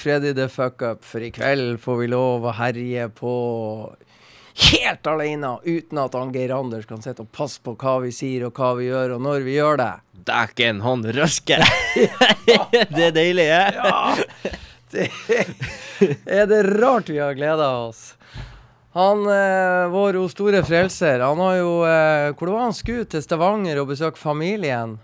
[0.00, 3.32] Freddy the Fuck Up, for i kveld får vi lov å herje på
[4.70, 8.46] helt alene, uten at han Geir Anders kan sitte og passe på hva vi sier
[8.48, 9.90] og hva vi gjør, og når vi gjør det.
[10.30, 11.66] Dæken, han røsker!
[12.96, 13.76] det er deilig, eh?
[13.76, 14.16] Ja,
[14.96, 15.10] det
[16.40, 18.14] er det rart vi har gleda oss.
[18.96, 23.84] Han, eh, vår store frelser, han har jo eh, Hvor var han skulle til Stavanger
[23.84, 24.96] og besøke familien?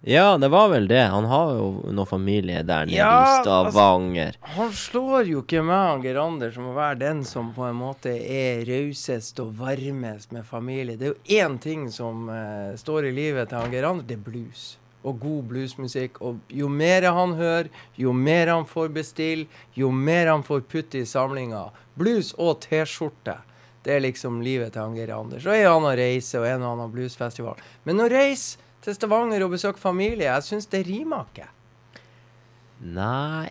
[0.00, 1.02] Ja, det var vel det.
[1.02, 4.36] Han har jo noe familie der nede i Stavanger.
[4.54, 8.12] Han slår jo ikke meg, Geir Anders som å være den som på en måte
[8.14, 10.94] er rausest og varmest med familie.
[10.94, 14.22] Det er jo én ting som uh, står i livet til Geir Anders, det er
[14.28, 14.68] blues.
[15.02, 16.22] Og god bluesmusikk.
[16.22, 21.02] Og jo mer han hører, jo mer han får bestille, jo mer han får putte
[21.02, 21.66] i samlinga.
[21.98, 23.40] Blues og T-skjorte.
[23.82, 25.42] Det er liksom livet til han Geir Anders.
[25.42, 27.58] Og en annen reise og en og annen bluesfestival.
[27.82, 31.48] Men å reise til Stavanger og besøke familie, jeg syns det rimer ikke.
[32.80, 33.48] Nei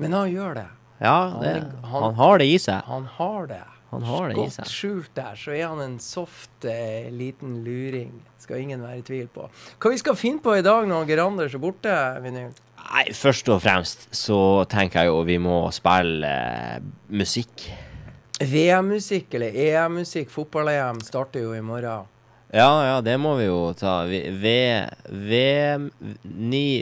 [0.00, 0.68] Men han gjør det.
[1.00, 2.82] Ja, det, han, han- han har det i seg.
[2.88, 3.60] Han har det.
[3.90, 4.64] Han har det i seg.
[4.64, 8.12] Godt skjult der, så er han en soft eh, liten luring.
[8.38, 9.46] Skal ingen være i tvil på.
[9.80, 11.94] Hva vi skal finne på i dag når Geir Anders er borte,
[12.24, 12.52] Vinyl?
[12.80, 14.38] Nei, først og fremst så
[14.70, 16.78] tenker jeg jo vi må spille eh,
[17.12, 17.66] musikk.
[18.40, 22.06] VM-musikk eller EM-musikk, fotball-EM, starter jo i morgen.
[22.50, 24.00] Ja, ja, det må vi jo ta.
[24.10, 24.54] V...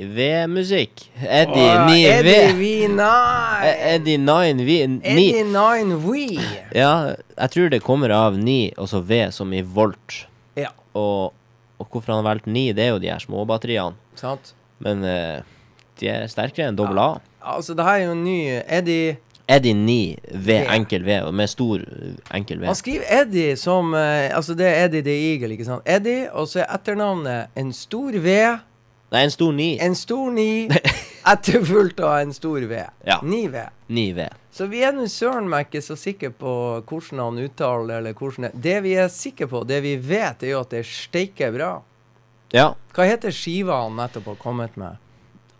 [0.08, 1.02] V-musikk.
[1.20, 2.52] Eddie Åh, Ni Eddie V.
[2.56, 2.88] V.
[2.96, 3.68] Nei!
[3.68, 4.78] Eh, Eddie Nine V.
[4.86, 5.00] Ni.
[5.12, 6.14] Eddie Nine V.
[6.72, 6.92] Ja,
[7.36, 10.22] jeg tror det kommer av ni, og så V som i volt.
[10.58, 11.34] Ja, Og,
[11.78, 13.94] og hvorfor han har valgt ni, det er jo de her småbatteriene.
[14.18, 14.54] sant?
[14.82, 15.42] Men eh,
[16.00, 17.10] de er sterkere enn dobbel A.
[17.44, 19.18] Altså, det her er jo en ny Eddie
[19.48, 22.66] Eddie 9 V, enkel V, og med stor eh, enkel V.
[22.68, 25.86] Han skriver Eddie som eh, Altså, det er Eddie the Eagle, ikke sant?
[25.88, 28.34] Eddie, og så er etternavnet en stor V.
[29.08, 29.68] Nei, en stor 9.
[29.86, 30.46] En stor 9,
[31.32, 32.82] etterfulgt av en stor V.
[33.08, 33.20] Ja.
[33.24, 33.62] 9V.
[33.88, 34.28] 9 V.
[34.52, 36.52] Så vi er nå søren meg ikke så sikre på
[36.84, 40.52] hvordan han uttaler eller hvordan det Det vi er sikre på, det vi vet, er
[40.56, 41.70] jo at det steiker bra.
[42.52, 44.96] Ja, Hva heter skiva han nettopp har kommet med?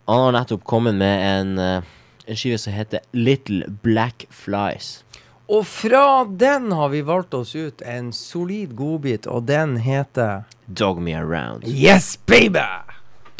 [0.09, 1.83] han har nettopp kommet med en, eh,
[2.29, 5.03] en skive som heter Little Black Flies.
[5.49, 11.01] Og fra den har vi valgt oss ut en solid godbit, og den heter Dog
[11.01, 11.65] Me Around.
[11.65, 12.67] Yes, baby!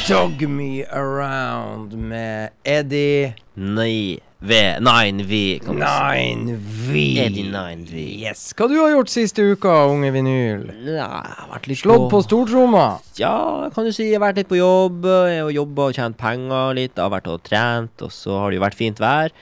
[0.08, 4.56] Dog Me Around med Eddie Nei, V.
[4.80, 6.16] Nine V, kan du si.
[6.16, 7.02] Nine V.
[7.20, 8.04] Eddie Nine V.
[8.24, 8.54] Yes.
[8.56, 10.64] Hva du har gjort siste uka, unge vinyl?
[10.86, 12.86] Ja, jeg har vært litt Slått på stortromma?
[13.20, 14.08] Ja, kan du si.
[14.08, 15.04] Jeg har vært litt på jobb.
[15.28, 16.96] Jeg har jobba og tjent penger litt.
[16.96, 19.36] Jeg har vært og trent, og så har det jo vært fint vær.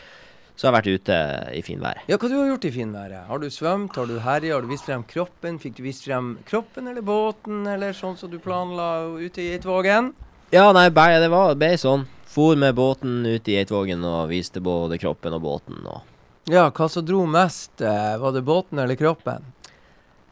[0.57, 1.21] Så jeg har vært ute
[1.53, 2.09] i finværet.
[2.09, 3.29] Ja, hva du har gjort i finværet?
[3.29, 5.61] Har du svømt, har du herja, har du vist frem kroppen?
[5.61, 10.15] Fikk du vist frem kroppen eller båten, eller sånn som du planla ute i Eidsvågen?
[10.49, 12.09] Ja, nei, det var ble sånn.
[12.37, 16.03] For med båten ut i Eidsvågen og viste både kroppen og båten og
[16.53, 17.81] Ja, hva som dro mest?
[17.81, 19.41] eh, Var det båten eller kroppen?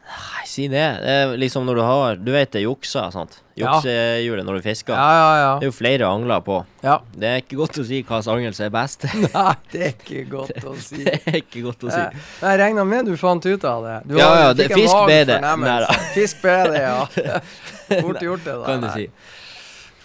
[0.06, 0.84] Nei, si det.
[1.02, 3.40] Det er liksom når du har Du vet det er juksa, sant?
[3.58, 3.72] Ja.
[3.74, 4.94] Juksehjulet når du fisker.
[4.94, 6.60] Ja, ja, Det er jo flere angler på.
[6.86, 7.00] ja.
[7.16, 9.06] Det er ikke godt å si hva angel som er best.
[9.34, 11.02] Nei, det er ikke godt å si.
[11.02, 11.98] det er ikke godt å si.
[12.04, 13.96] Jeg, Jeg regna med du fant ut av det.
[14.12, 15.98] Du Ja, ja, det- fisk bedre ble det.
[16.14, 17.40] Fisk ble det, ja.
[18.06, 18.54] Fort gjort, det.
[18.54, 18.64] da.
[18.70, 19.08] Kan du si.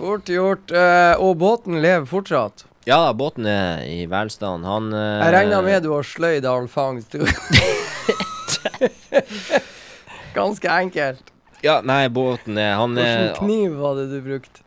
[0.02, 0.72] Fort gjort.
[0.72, 2.66] eh, og båten lever fortsatt.
[2.90, 4.66] Ja båten er i velstand.
[4.66, 7.14] Han eh, Jeg regner med du har sløyd all fangst.
[10.34, 11.30] Ganske enkelt.
[11.62, 14.64] Ja, nei, båten er Han Hvilken kniv var det du brukte?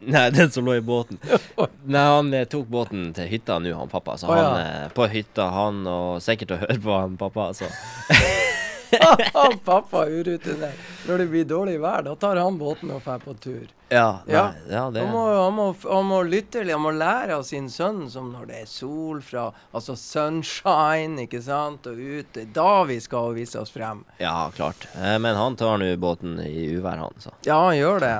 [0.00, 1.20] Nei, den som lå i båten.
[1.92, 4.16] Nei, han eh, tok båten til hytta nå, han pappa.
[4.16, 4.88] Så oh, han ja.
[4.94, 7.68] på hytta, han og sikkert å høre på han pappa, altså.
[9.64, 10.86] Pappa er urutinert.
[11.08, 13.66] Når det blir dårlig vær, da tar han båten og drar på tur.
[13.88, 14.42] Ja, nei, Ja.
[14.68, 18.02] ja det Han må, han, må, han må lytte Han må lære av sin sønn
[18.12, 22.44] som når det er sol fra Altså sunshine, ikke sant, og ute.
[22.52, 24.04] Da vi skal vise oss frem.
[24.20, 24.88] Ja, klart.
[24.96, 27.32] Eh, Men han tar nå båten i uvær, han, så.
[27.48, 28.14] Ja, han gjør det.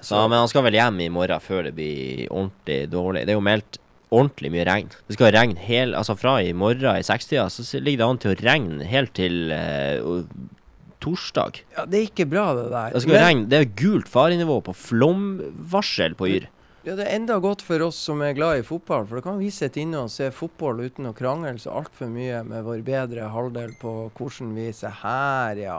[0.00, 0.24] så.
[0.28, 3.26] Men han skal vel hjem i morgen før det blir ordentlig dårlig.
[3.26, 3.78] Det er jo meldt
[4.14, 4.90] ordentlig mye regn.
[5.08, 8.32] Det skal regne hel, altså fra i morgen i sekstida, så ligger det an til
[8.34, 10.24] å regne helt til uh,
[11.04, 11.62] torsdag.
[11.76, 12.90] Ja, Det er ikke bra, det der.
[12.94, 16.48] Det skal Men- regne, det er gult farenivå på flomvarsel på Yr.
[16.84, 19.38] Ja, Det er enda godt for oss som er glad i fotball, for da kan
[19.38, 23.30] vi sitte inne og se fotball uten å krangle så altfor mye med vår bedre
[23.32, 25.78] halvdel på hvordan vi ser her, ja.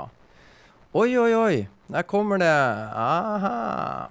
[0.96, 2.48] Oi, oi, oi, der kommer det.
[2.50, 4.10] Aha.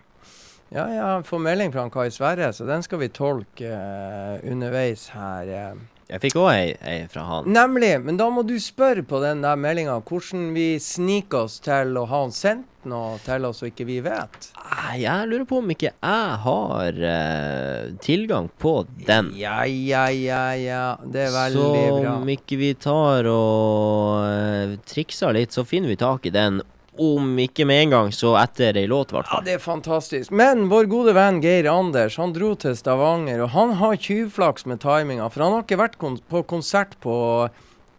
[0.74, 5.06] Ja, jeg får melding fra han Kai Sverre, så den skal vi tolke uh, underveis
[5.14, 5.46] her.
[5.46, 5.82] Uh.
[6.10, 7.46] Jeg fikk òg ei, ei fra han.
[7.54, 11.94] Nemlig, men da må du spørre på den der meldinga hvordan vi sniker oss til
[11.96, 14.50] å ha han sendt noe til oss og ikke vi vet.
[14.98, 18.74] Jeg lurer på om ikke jeg har uh, tilgang på
[19.06, 19.30] den.
[19.38, 20.84] Ja, ja, ja, ja.
[21.06, 21.72] Det er veldig så
[22.02, 22.18] bra.
[22.18, 26.64] om ikke vi tar og trikser litt, så finner vi tak i den.
[26.98, 30.30] Om ikke med en gang, så etter ei låt, i hvert Ja, det er fantastisk.
[30.30, 34.82] Men vår gode venn Geir Anders han dro til Stavanger, og han har tjuvflaks med
[34.84, 35.26] timinga.
[35.32, 37.16] For han har ikke vært kon på konsert på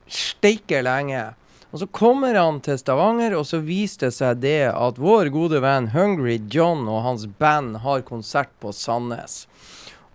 [0.07, 1.33] steike lenge.
[1.75, 5.59] Og så kommer han til Stavanger, og så viser det seg det at vår gode
[5.59, 9.41] venn Hungry John og hans band har konsert på Sandnes.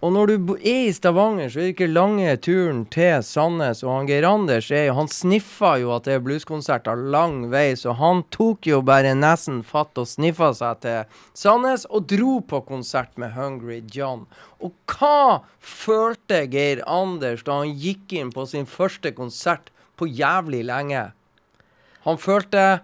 [0.01, 3.83] Og når du er i Stavanger, så er det ikke lange turen til Sandnes.
[3.85, 7.75] Og han Geir Anders er jo, han sniffa jo at det er blueskonserter lang vei,
[7.77, 12.63] så han tok jo bare nesen fatt og sniffa seg til Sandnes og dro på
[12.65, 14.25] konsert med Hungry John.
[14.65, 19.69] Og hva følte Geir Anders da han gikk inn på sin første konsert
[20.01, 21.11] på jævlig lenge?
[22.09, 22.81] Han følte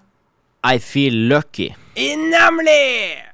[0.69, 1.71] I Feel Lucky.
[1.97, 3.25] I Nemlig!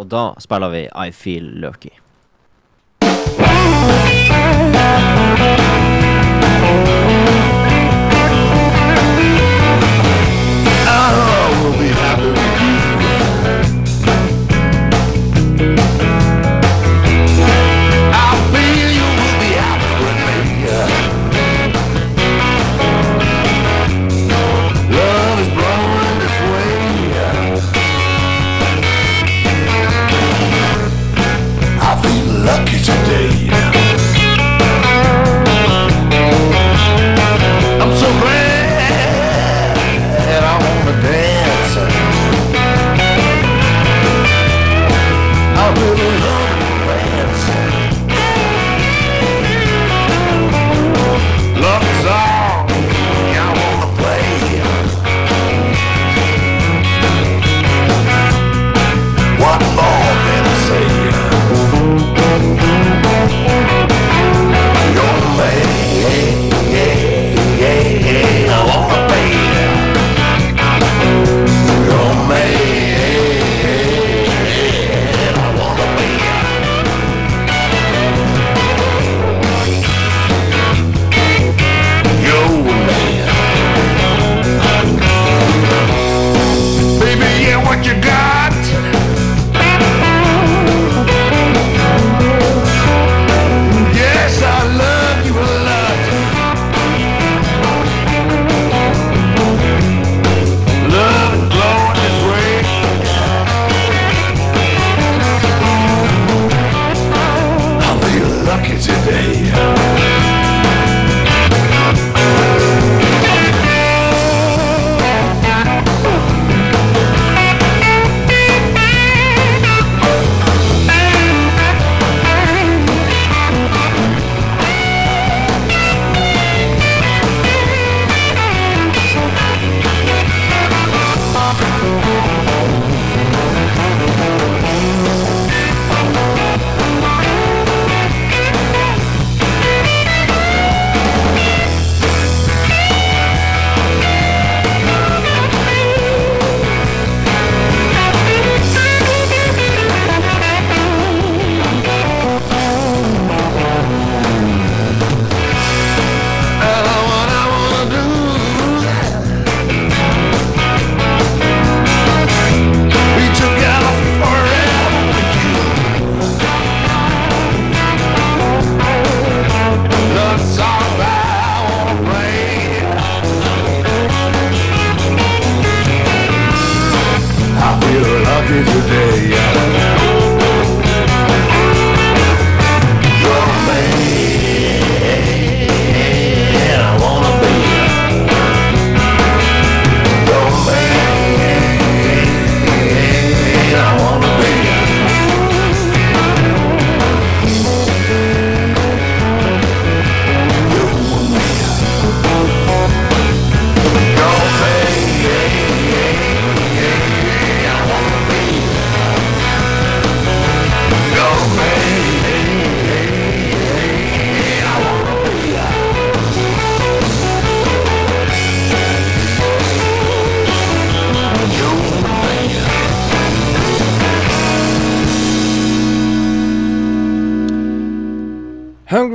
[0.00, 1.92] Og da spiller vi I Feel Lucky.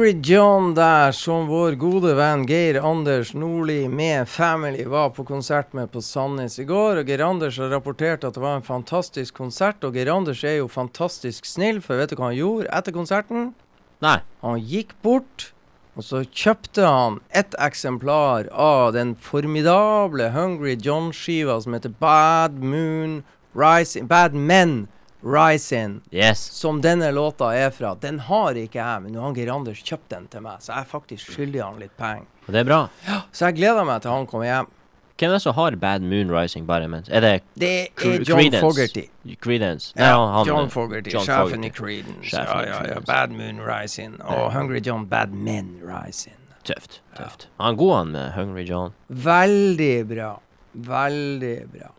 [0.07, 5.73] Hungry John der, som vår gode venn Geir Anders Nordli med family var på konsert
[5.75, 7.01] med på Sandnes i går.
[7.01, 9.83] Og Geir Anders har rapportert at det var en fantastisk konsert.
[9.83, 13.49] Og Geir Anders er jo fantastisk snill, for vet du hva han gjorde etter konserten?
[13.99, 14.21] Nei.
[14.47, 15.49] Han gikk bort,
[15.99, 23.25] og så kjøpte han et eksemplar av den formidable Hungry John-skiva som heter Bad Moon
[23.59, 24.85] Rising Bad Men
[25.21, 26.01] Rising.
[26.13, 26.39] Yes.
[26.39, 27.95] Som denne låta er fra.
[27.95, 30.89] Den har ikke jeg, men han Geir Anders kjøpte den til meg, så jeg er
[30.91, 32.25] faktisk skyldig han litt penger.
[32.47, 32.81] Det er bra.
[33.35, 34.73] Så jeg gleder meg til han kommer hjem.
[35.17, 37.07] Hvem er det som har Bad Moon Rising bare mens?
[37.09, 38.61] Er det Det er John Credence?
[38.61, 39.05] Fogerty.
[39.41, 39.93] Credence?
[39.97, 41.79] Nei, Ja, han, han, John Fogerty, John sjefen i Fogerty.
[41.79, 42.35] Creedence.
[42.37, 42.99] Ja, ja, ja.
[43.07, 44.19] Bad Moon Rising.
[44.21, 46.37] Og Hungry John Bad Men Rising.
[46.63, 47.01] Tøft.
[47.17, 47.47] tøft.
[47.57, 48.93] Han er god, han med Hungry John.
[49.09, 50.31] Veldig bra.
[50.73, 51.89] Veldig bra.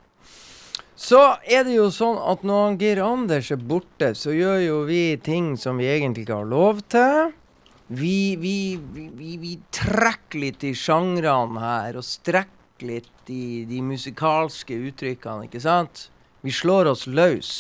[0.99, 5.03] Så er det jo sånn at når Geir Anders er borte, så gjør jo vi
[5.23, 7.31] ting som vi egentlig ikke har lov til.
[7.87, 14.75] Vi, vi, vi, vi trekker litt i sjangrene her, og strekker litt i de musikalske
[14.91, 16.09] uttrykkene, ikke sant?
[16.43, 17.55] Vi slår oss løs.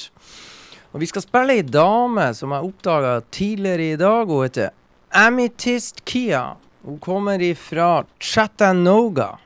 [0.90, 4.26] Og vi skal spille ei dame som jeg oppdaga tidligere i dag.
[4.26, 4.75] Hun heter
[5.14, 6.57] Amethyst Kia.
[6.83, 9.37] Hun kommer ifra Chattanooga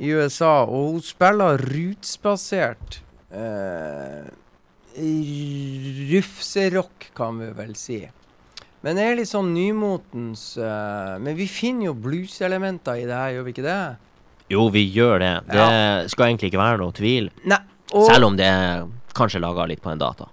[0.00, 3.00] i USA, og hun spiller rootsbasert
[3.36, 4.24] uh,
[6.10, 8.00] rufserock, kan vi vel si.
[8.80, 13.34] Men det er litt sånn nymotens uh, Men vi finner jo blueselementer i det her,
[13.36, 13.80] gjør vi ikke det?
[14.50, 15.34] Jo, vi gjør det.
[15.52, 15.66] Det
[16.10, 17.28] skal egentlig ikke være noe tvil.
[17.46, 17.60] Nei.
[17.92, 20.26] Selv om det er kanskje laga litt på en data.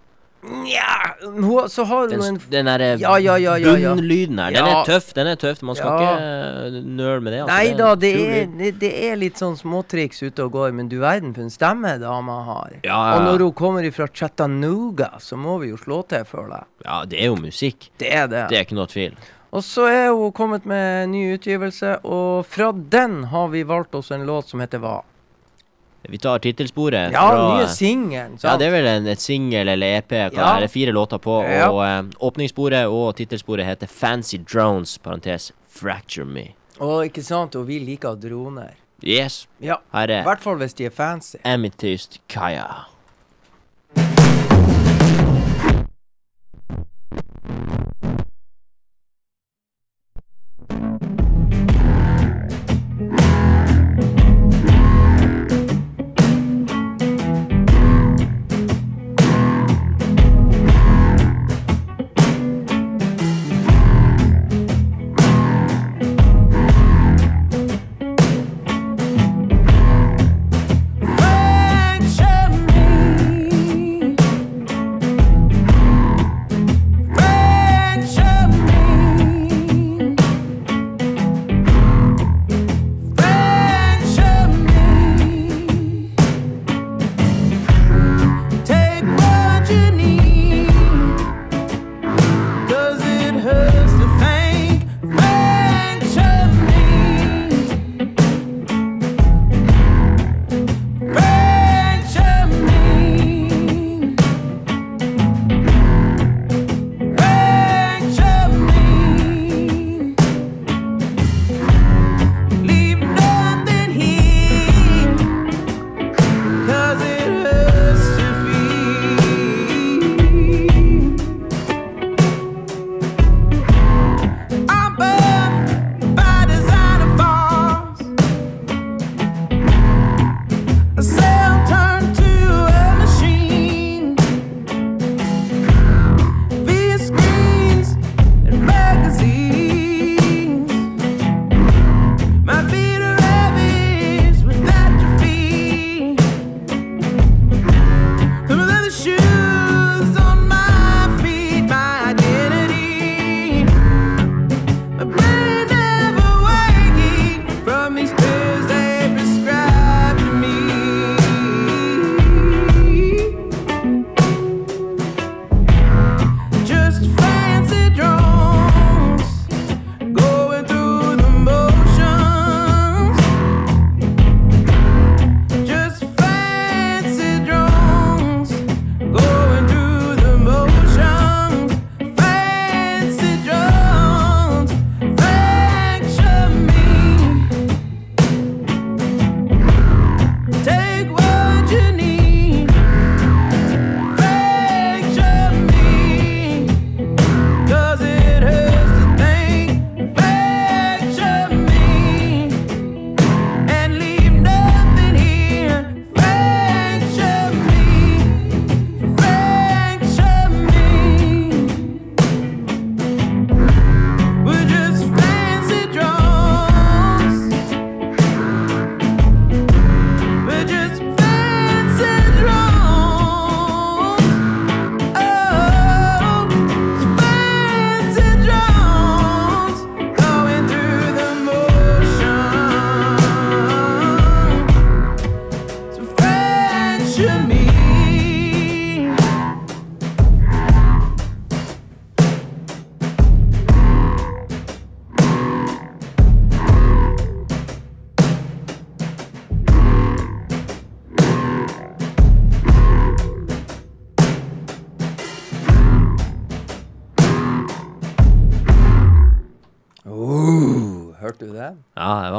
[0.48, 4.84] Nja, så har hun en den derre Ja, ja, ja, ja, bunnlyden her, den er
[4.88, 5.10] tøff.
[5.18, 5.62] Den er tøff.
[5.66, 7.42] Man skal ikke nøle med det.
[7.44, 7.54] Altså.
[7.56, 10.98] Nei da, det er, det, det er litt sånn småtriks ute og går, men du
[11.04, 12.78] verden for en stemme dama har.
[12.88, 16.70] Og når hun kommer ifra Chattanooga, så må vi jo slå til, føler jeg.
[16.88, 17.90] ja, det er jo musikk.
[18.00, 18.46] Det er det.
[18.52, 19.18] Det er ikke noe tvil.
[19.58, 24.12] Og så er hun kommet med ny utgivelse, og fra den har vi valgt oss
[24.12, 24.98] en låt som heter hva?
[26.10, 27.12] Vi tar tittelsporet.
[27.12, 30.12] Ja, fra- nye singelen, Ja, det er vel en, et singel eller EP.
[30.12, 30.56] Ja.
[30.56, 30.72] er det?
[30.72, 31.42] Fire låter på.
[31.44, 31.70] Ja.
[31.70, 36.48] Og eh, åpningssporet og tittelsporet heter Fancy Drones, parentes Fracture Me.
[36.80, 38.76] Og ikke sant, og vi liker droner.
[39.04, 39.48] Yes.
[39.62, 41.36] Ja, Her i er hvert fall hvis de er fancy.
[41.46, 42.66] Amethyst Kaya.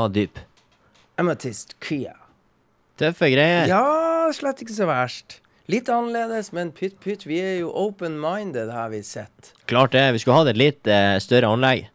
[0.08, 0.40] Var dyp.
[1.18, 2.14] Amethyst Kia.
[2.98, 3.68] Tøffe greier.
[3.70, 5.38] Ja, slett ikke så verst.
[5.68, 9.52] Litt annerledes, men pytt pytt, vi er jo open-minded, har vi sett.
[9.68, 10.06] Klart det.
[10.16, 11.90] Vi skulle hatt et litt eh, større anlegg.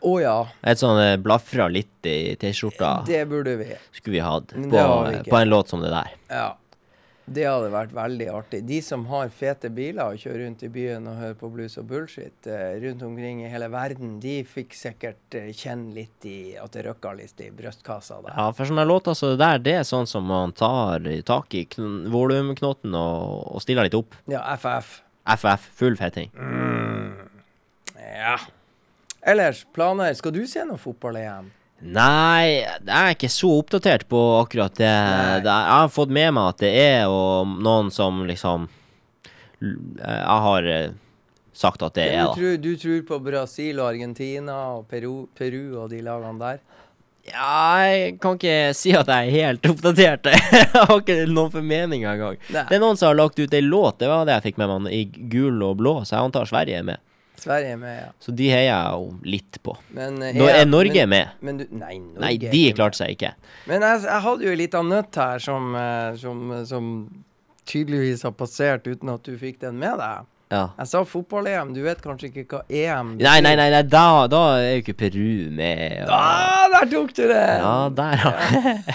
[0.00, 3.72] Å ja, Et sånn eh, blafra litt i T-skjorta det burde vi.
[3.96, 4.84] skulle vi hatt på,
[5.26, 6.12] på en låt som det der.
[6.30, 6.52] Ja.
[7.28, 8.62] Det hadde vært veldig artig.
[8.64, 11.88] De som har fete biler og kjører rundt i byen og hører på blues og
[11.90, 16.72] bullshit eh, rundt omkring i hele verden, de fikk sikkert eh, kjenne litt i at
[16.72, 18.32] det røkka litt i brystkassa der.
[18.32, 21.66] Ja, for sånne låter som det der, det er sånn som man tar tak i
[22.08, 24.16] volumknoten og, og stiller litt opp.
[24.30, 25.02] Ja, FF.
[25.28, 26.32] FF, full fetting.
[28.00, 28.38] Ja.
[29.20, 30.14] Ellers, planer.
[30.16, 31.52] Skal du se noe fotball-EM?
[31.78, 34.88] Nei, jeg er ikke så oppdatert på akkurat det.
[35.44, 38.64] Det jeg har fått med meg at det er og noen som liksom
[39.60, 40.90] Jeg har eh,
[41.54, 42.34] sagt at det er, Du da.
[42.34, 46.60] tror, du tror på Brasil og Argentina og Peru, Peru og de lagene der?
[47.28, 50.30] Ja, jeg kan ikke si at jeg er helt oppdatert.
[50.32, 52.38] jeg har ikke noen formening engang.
[52.48, 54.74] Det er noen som har lagt ut ei låt, det var det jeg fikk med
[54.86, 57.02] meg, i gul og blå, så jeg antar Sverige er med.
[57.42, 58.08] Sverige er med, ja.
[58.24, 59.76] Så de heier jeg jo litt på.
[59.96, 61.36] Men, eh, Når, er Norge men, med.
[61.44, 63.34] Men du, nei, Norge Nei, er de ikke klarte seg ikke.
[63.38, 63.52] med.
[63.72, 66.90] Men jeg, jeg hadde jo ei lita nøtt her som, eh, som, som
[67.68, 70.26] tydeligvis har passert uten at du fikk den med deg.
[70.48, 70.62] Ja.
[70.78, 74.38] Jeg sa fotball-EM, du vet kanskje ikke hva EM Nei, nei, nei, nei da, da
[74.56, 76.06] er jo ikke Peru med.
[76.06, 77.42] Og, Ah, der tok du det!
[77.60, 78.30] ja, der, ja.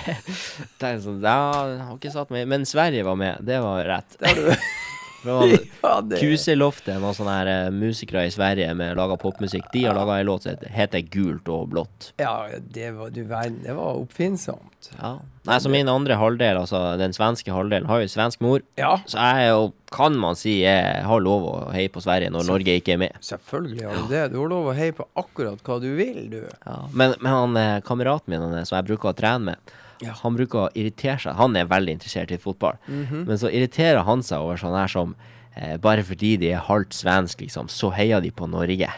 [0.81, 1.35] det er sånn, ja,
[1.75, 4.17] jeg har ikke satt meg Men Sverige var med, det var rett.
[4.23, 4.49] Der du.
[5.83, 6.19] Ja, det.
[6.21, 9.65] Kuseloftet, noen sånne her eh, musikere i Sverige med laga popmusikk.
[9.73, 12.11] De har laga ei låt som heter- Gult og blått.
[12.21, 14.89] Ja, det var, du det var oppfinnsomt.
[14.99, 15.17] Ja.
[15.47, 18.61] Nei, så min andre halvdel, altså den svenske halvdelen, har jo svensk mor.
[18.79, 22.47] Ja, Så jeg jo, kan man si, jeg har lov å heie på Sverige når
[22.47, 23.19] Norge ikke er med.
[23.21, 24.23] selvfølgelig har du det.
[24.31, 26.41] Du har lov å heie på akkurat hva du vil, du.
[26.65, 26.77] Ja.
[26.93, 29.73] Men, men han eh, kameraten min han er- som jeg bruker å trene med,
[30.03, 30.15] Ja.
[30.21, 31.37] han bruker å irritere seg.
[31.39, 32.77] Han er veldig interessert i fotball.
[32.87, 35.15] Men så irriterer han seg over sånn her som
[35.55, 38.91] eh, Bare fordi de er halvt svensk, liksom, så heier de på Norge.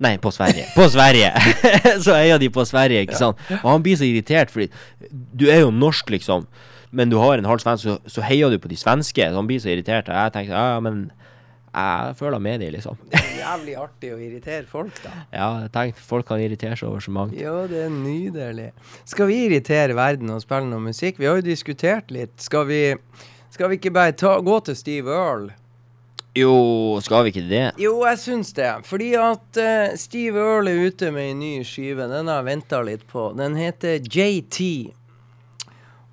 [0.00, 0.64] Nei, på Sverige.
[0.72, 1.28] På Sverige!
[2.04, 3.40] så heier de på Sverige, ikke sant?
[3.60, 4.70] Og han blir så irritert, fordi
[5.10, 6.46] du er jo norsk, liksom.
[6.90, 9.22] Men du har en halv svensk, så, så heier du på de svenske.
[9.28, 10.08] Så han blir så irritert.
[10.08, 11.10] Og jeg tenker ja, ja, men
[11.70, 12.98] jeg føler med dem, liksom.
[13.12, 15.12] Det er jævlig artig å irritere folk, da.
[15.40, 17.36] Ja, jeg tenkte folk kan irritere seg over så mangt.
[17.38, 18.70] Jo, det er nydelig.
[19.08, 21.20] Skal vi irritere verden og spille noe musikk?
[21.22, 22.34] Vi har jo diskutert litt.
[22.42, 22.82] Skal vi,
[23.54, 25.50] skal vi ikke bare ta, gå til Steve Earl?
[26.38, 27.64] Jo, skal vi ikke det?
[27.82, 28.70] Jo, jeg syns det.
[28.86, 32.06] Fordi at uh, Steve Earl er ute med en ny skive.
[32.10, 33.32] Den har jeg venta litt på.
[33.38, 34.60] Den heter JT.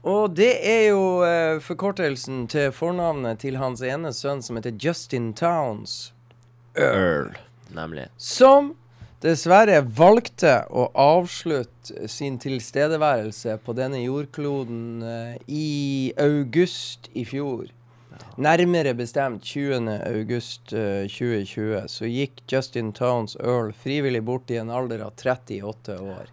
[0.05, 5.31] Og det er jo eh, forkortelsen til fornavnet til hans ene sønn, som heter Justin
[5.33, 6.13] Towns.
[6.77, 7.33] Earl,
[7.73, 8.05] nemlig.
[8.21, 8.75] Som
[9.25, 17.65] dessverre valgte å avslutte sin tilstedeværelse på denne jordkloden eh, i august i fjor.
[18.37, 19.89] Nærmere bestemt 20.
[20.05, 25.97] august eh, 2020 så gikk Justin Towns Earl frivillig bort i en alder av 38
[25.97, 26.29] år.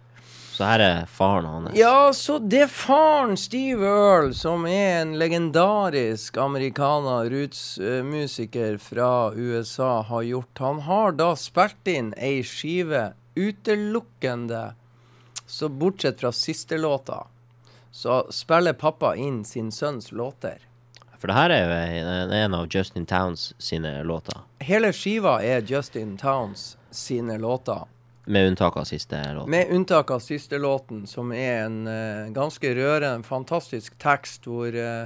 [0.55, 1.73] Så her er faren hans.
[1.75, 9.99] Ja, så det er faren Steve Earl, som er en legendarisk amerikaner, roots-musiker fra USA,
[10.07, 14.61] har gjort Han har da spilt inn ei skive utelukkende
[15.45, 17.25] Så bortsett fra siste låta,
[17.91, 20.63] så spiller pappa inn sin sønns låter.
[21.19, 24.39] For det her er jo en, av Justin Towns sine låter.
[24.63, 27.83] Hele skiva er Justin Towns sine låter.
[28.25, 29.51] Med unntak av siste låten.
[29.51, 35.05] Med unntak av siste låten, som er en uh, ganske rørende, fantastisk tekst hvor uh,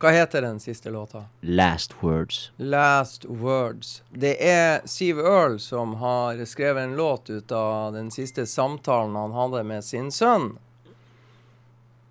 [0.00, 1.26] Hva heter den siste låta?
[1.40, 2.50] Last Words.
[2.56, 4.02] Last Words.
[4.10, 9.36] Det er Steve Earl som har skrevet en låt ut av den siste samtalen han
[9.36, 10.54] hadde med sin sønn.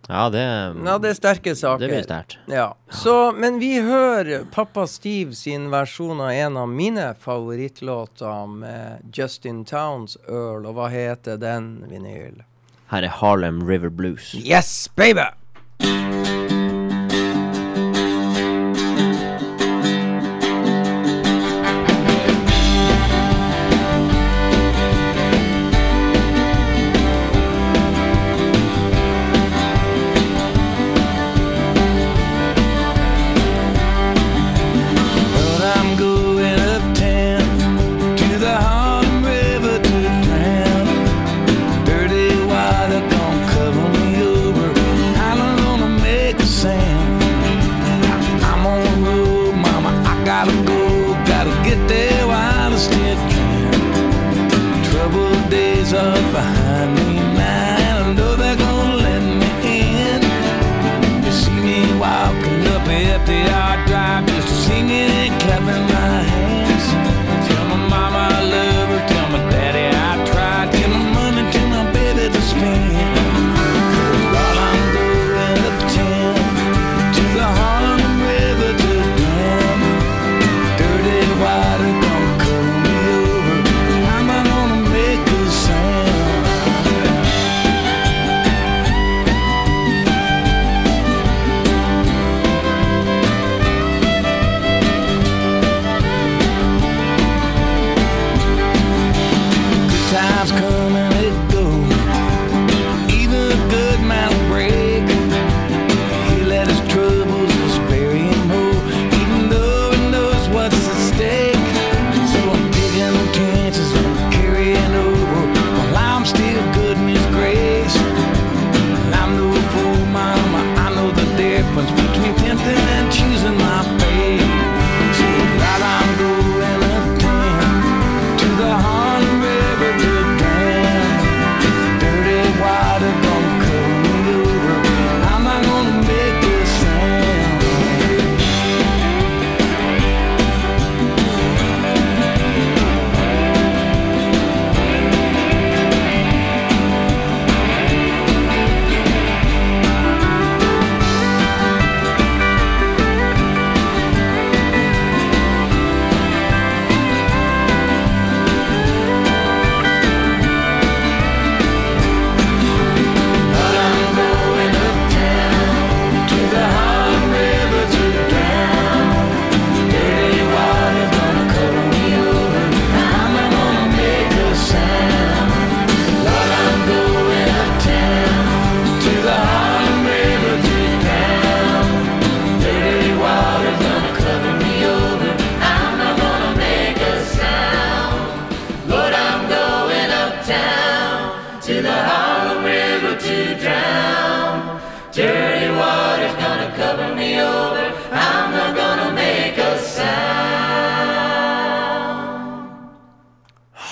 [0.10, 0.40] Ja, det
[0.86, 1.84] Ja, det er sterke saker.
[1.86, 2.38] Det blir sterkt.
[2.50, 2.74] Ja.
[2.90, 9.62] Så, men vi hører pappa Steve sin versjon av en av mine favorittlåter med Justin
[9.70, 12.42] Towns Earl, og hva heter den, vinyl?
[12.90, 14.34] Her er Harlem River Blues.
[14.34, 15.30] Yes, baby!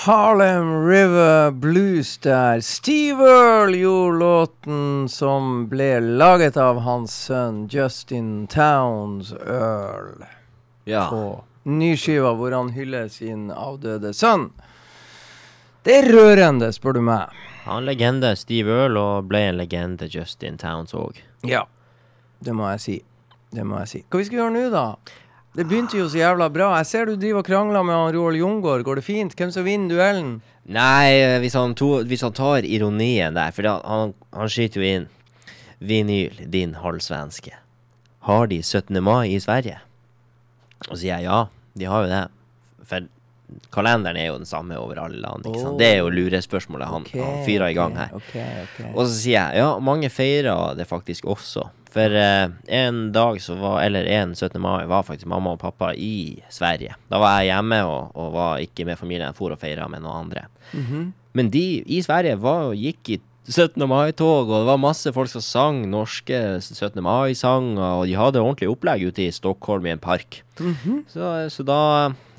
[0.08, 2.60] Harlem River Blues der.
[2.60, 10.24] Steve Earl gjorde låten som ble laget av hans sønn Justin Towns Earl.
[10.88, 11.02] Ja.
[11.10, 14.48] På nyskiva hvor han hyller sin avdøde sønn.
[15.84, 17.36] Det er rørende, spør du meg.
[17.66, 21.20] Han er legende Steve Earl, og ble en legende Justin Towns òg.
[21.44, 21.66] Ja.
[22.40, 23.00] Det må jeg si.
[23.52, 24.06] Det må jeg si.
[24.08, 24.88] Hva vi skal gjøre nå, da?
[25.58, 26.68] Det begynte jo så jævla bra.
[26.78, 28.84] Jeg ser du driver og krangler med han Roald Jungård.
[28.86, 29.32] Går det fint?
[29.34, 30.36] Hvem som vinner duellen?
[30.70, 34.78] Nei, eh, hvis han, to, hvis han tar ironien der, for da- han, han skyter
[34.78, 35.08] jo inn
[35.82, 37.56] Vinyl, din halvsvenske.
[38.28, 39.02] Har de 17.
[39.02, 39.80] mai i Sverige?
[40.86, 41.40] Og så sier jeg ja,
[41.74, 42.22] de har jo det.
[42.86, 43.08] For
[43.74, 45.46] kalenderen er jo den samme over alle land.
[45.46, 45.72] Oh.
[45.78, 48.14] Det er jo lurespørsmålet han, okay, han fyrer i gang her.
[48.20, 51.66] Okay, okay, Og så sier jeg ja, mange feirer det faktisk også.
[51.94, 54.60] For eh, en dag så var, eller en 17.
[54.60, 56.96] mai var faktisk mamma og pappa i Sverige.
[57.08, 60.04] Da var jeg hjemme og, og var ikke med familien, jeg for og feira med
[60.04, 60.48] noen andre.
[60.72, 61.08] Mhm.
[61.38, 63.80] Men de i Sverige var, gikk i 17.
[63.88, 67.00] mai-tog, og det var masse folk som sang norske 17.
[67.04, 70.42] mai-sanger, og de hadde ordentlig opplegg ute i Stockholm i en park.
[70.58, 71.04] Mhm.
[71.08, 71.80] så, så da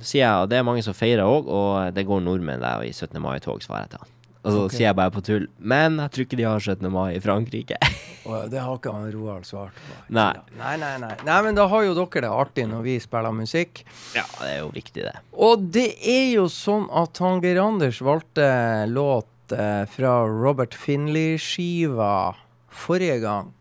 [0.02, 2.94] sier jeg, og det er mange som feirer òg, og det går nordmenn der i
[2.94, 3.18] 17.
[3.24, 4.16] mai-tog, svarer jeg til han.
[4.40, 6.86] Og så sier jeg bare på tull, men jeg tror ikke de har 17.
[6.94, 7.80] mai i Frankrike.
[8.30, 9.98] Å, det har ikke han Roald svart på.
[10.16, 10.32] Nei.
[10.60, 11.12] Nei, nei, nei.
[11.28, 13.84] Nei, men da har jo dere det artig når vi spiller musikk.
[14.16, 15.16] Ja, det er jo viktig, det.
[15.36, 18.48] Og det er jo sånn at han Geir Anders valgte
[18.92, 22.14] låt eh, fra Robert Finley-skiva
[22.70, 23.52] forrige gang.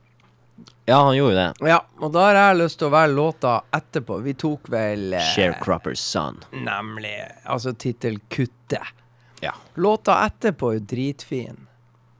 [0.88, 1.68] Ja, han gjorde jo det.
[1.68, 4.22] Ja, og da har jeg lyst til å være låta etterpå.
[4.24, 6.38] Vi tok vel eh, Sharecroppers son.
[6.54, 7.18] Nemlig.
[7.44, 8.94] Altså tittelkuttet.
[9.40, 9.54] Ja.
[9.74, 11.66] Låta etterpå er jo dritfin.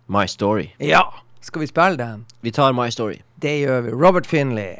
[0.06, 0.68] My Story.
[0.78, 1.14] Ja!
[1.40, 2.26] Skal vi spille den?
[2.40, 3.18] Vi tar My Story.
[3.34, 3.90] Det gjør vi.
[3.90, 4.76] Robert Finley.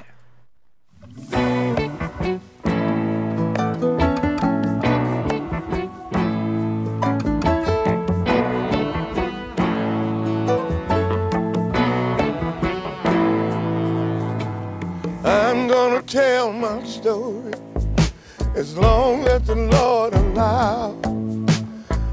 [15.25, 17.53] I'm gonna tell my story
[18.57, 21.28] as long as the Lord allows.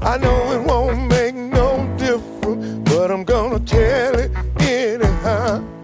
[0.06, 5.75] I know it won't make no difference, but I'm gonna tell it anyhow.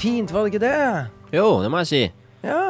[0.00, 1.06] Fint, var det ikke det?
[1.36, 2.02] Jo, det må jeg si.
[2.46, 2.60] Ja?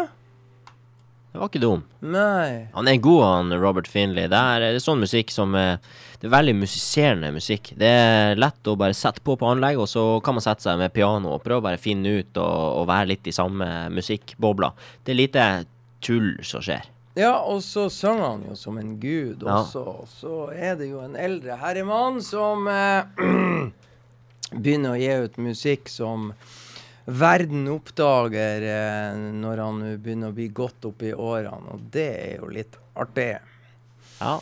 [1.28, 1.82] Det var ikke dum.
[2.02, 2.68] Nei.
[2.74, 4.26] Han er god, han Robert Finley.
[4.32, 5.76] Det er, det er sånn musikk som eh,
[6.18, 7.68] Det er veldig musiserende musikk.
[7.78, 10.80] Det er lett å bare sette på på anlegg, og så kan man sette seg
[10.80, 14.72] med piano og prøve å bare finne ut og, og være litt i samme musikkbobla.
[15.04, 15.44] Det er lite
[16.02, 16.88] tull som skjer.
[17.18, 19.60] Ja, og så sang han jo som en gud Ja.
[19.60, 19.84] også.
[20.02, 23.06] Og så er det jo en eldre herremann som eh,
[24.62, 26.32] begynner å gi ut musikk som
[27.08, 32.34] verden oppdager eh, når han begynner å bli godt opp i årene, og det er
[32.42, 33.32] jo litt artig.
[34.20, 34.36] Ja.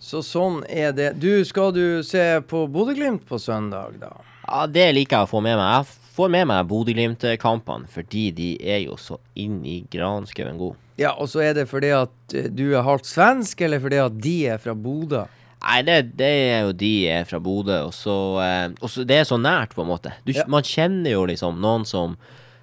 [0.00, 1.12] Så sånn er det.
[1.20, 4.14] Du, skal du se på Bodø-Glimt på søndag, da?
[4.46, 5.80] Ja, det liker jeg å få med meg.
[5.80, 10.80] Jeg får med meg Bodø-Glimt-kampene fordi de er jo så inn i granskauen gode.
[11.00, 14.18] Ja, og så er det fordi at eh, du er halvt svensk, eller fordi at
[14.20, 15.24] de er fra Bodø?
[15.62, 19.18] Nei, det, det er jo de er fra Bodø, og så eh, og så Det
[19.20, 20.14] er så nært, på en måte.
[20.24, 20.46] Du, Ja.
[20.48, 22.16] Man kjenner jo liksom noen som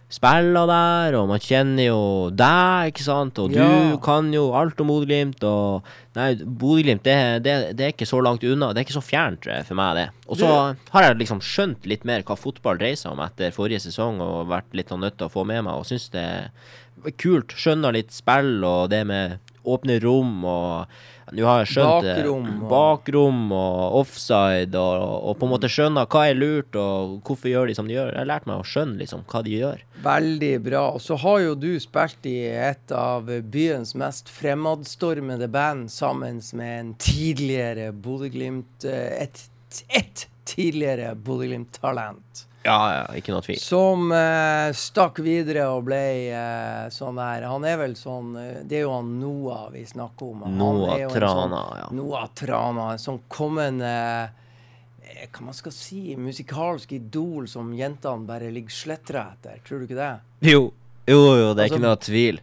[0.09, 3.37] spiller der, og man kjenner jo deg, ikke sant?
[3.43, 3.97] Og du Ja.
[4.01, 5.83] kan jo alt om Bodø-Glimt, og
[6.15, 8.69] Nei, Bodø-Glimt, det, det, det er ikke så langt unna.
[8.73, 10.05] Det er ikke så fjernt eh, for meg, det.
[10.31, 10.47] Og så
[10.93, 14.47] har jeg liksom skjønt litt mer hva fotball dreier seg om etter forrige sesong, og
[14.47, 17.51] vært litt sånn nødt til å få med meg, og syns det er kult.
[17.53, 20.87] Skjønner litt spill, og det med åpne rom, og
[21.35, 22.05] nå har jeg skjønt.
[22.07, 27.17] Bakrom og- Bakrom og offside, og, og på en måte skjønner hva er lurt, og
[27.27, 28.13] hvorfor gjør de som de gjør.
[28.13, 29.81] Jeg har lært meg å skjønne liksom hva de gjør.
[30.05, 30.83] Veldig bra.
[30.95, 36.79] Og så har jo du spilt i et av byens mest fremadstormede band sammen med
[36.79, 39.43] en tidligere Bodø-Glimt eh, et,
[39.89, 42.45] et tidligere Bodø-Glimt-talent.
[42.67, 43.59] Ja, ja, ikke noe tvil.
[43.63, 46.01] Som eh, stakk videre og ble
[46.35, 50.33] eh, sånn der Han er vel sånn eh, Det er jo han Noah vi snakker
[50.33, 50.41] om.
[50.43, 51.87] Han Noah en Trana, sånn, ja.
[51.95, 52.89] Noah Trana.
[52.97, 53.93] En sånn kommende
[54.27, 59.61] eh, Hva man skal si Musikalsk idol som jentene bare ligger sletra etter.
[59.63, 60.11] Tror du ikke det?
[60.51, 60.65] Jo,
[61.07, 62.41] jo, jo, det er Altså- ikke noe tvil.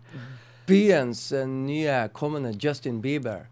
[0.64, 3.44] Byens eh, nye kommende Justin Bieber.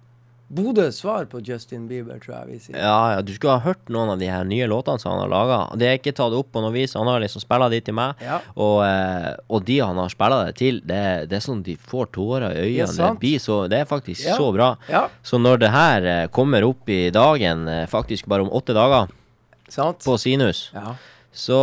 [0.53, 2.77] Bodøs svar på Justin Bieber, tror jeg vi sier.
[2.77, 5.31] Ja, ja, du skulle ha hørt noen av de her nye låtene som han har
[5.33, 5.61] laga.
[5.81, 6.93] Det er ikke tatt opp på noe vis.
[6.99, 8.21] Han har liksom spilla de til meg.
[8.21, 8.37] Ja.
[8.61, 12.11] Og, eh, og de han har spilla det til, det, det er sånn de får
[12.12, 12.93] tårer i øynene.
[12.93, 14.37] det, det, så, det er faktisk Ja.
[14.37, 14.69] så bra.
[15.25, 19.09] Så når det her eh, kommer opp i dagen, eh, faktisk bare om åtte dager,
[19.73, 20.05] sant?
[20.05, 20.97] på Sinus, Ja.
[21.33, 21.57] så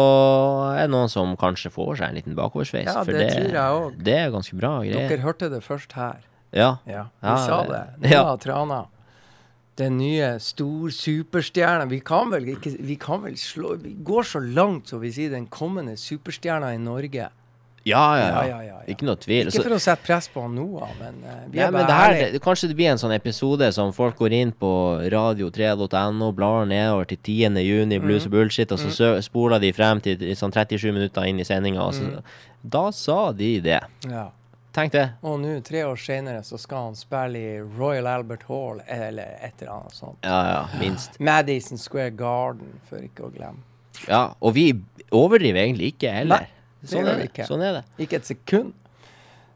[0.73, 2.89] er det noen som kanskje får seg en liten bakoversveis.
[2.89, 4.04] Ja, for det tror jeg også.
[4.04, 5.06] det er ganske bra greier.
[5.13, 6.25] Dere hørte det først her.
[6.51, 6.77] Ja.
[6.85, 8.09] Ja, vi sa det-.
[8.09, 8.85] Noah Trana.
[9.79, 11.85] Den nye stor superstjerna.
[11.88, 15.29] Vi kan vel ikke Vi kan vel slå Vi går så langt så vi sier
[15.31, 17.29] den kommende superstjerna i Norge.
[17.88, 18.57] Ja, ja, Ja, ja.
[18.62, 18.79] ja.
[18.91, 19.47] Ikke noe tvil.
[19.47, 21.88] Ikke for å sette press på han Noah, men uh, vi Nei, er men det
[21.88, 24.71] bare her, det, kanskje det blir en sånn episode som folk går inn på
[25.13, 27.56] radio3.no, blar nedover til 10.
[27.63, 28.04] juni, Mm.
[28.06, 31.43] blues og bullshit, og så sø- spoler de frem til sånn 37 minutter inn i
[31.47, 32.21] sendinga, Mm.
[32.69, 33.79] Da sa de det.
[34.06, 34.29] Ja.
[34.76, 35.06] Tenk det.
[35.26, 39.62] Og nå, tre år senere, så skal han spille i Royal Albert Hall, eller et
[39.63, 40.20] eller annet sånt.
[40.24, 41.17] Ja, ja, minst.
[41.20, 43.63] Madison Square Garden, for ikke å glemme.
[44.08, 44.67] Ja, og vi
[45.12, 46.46] overdriver egentlig ikke heller.
[46.46, 47.26] Nei, Sånn er det.
[47.32, 47.48] ikke.
[47.50, 47.82] Sånn er det.
[48.06, 48.76] Ikke et sekund.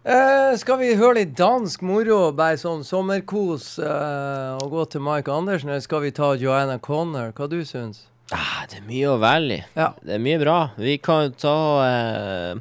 [0.04, 5.32] Eh, skal vi høre litt dansk moro, bare sånn sommerkos, eh, og gå til Mike
[5.32, 7.32] Andersen, eller skal vi ta Joanna Connor?
[7.38, 8.02] Hva du syns?
[8.34, 9.64] Ah, det er mye å velge i.
[9.78, 9.94] Ja.
[10.04, 10.58] Det er mye bra.
[10.76, 11.56] Vi kan ta
[11.86, 12.60] eh,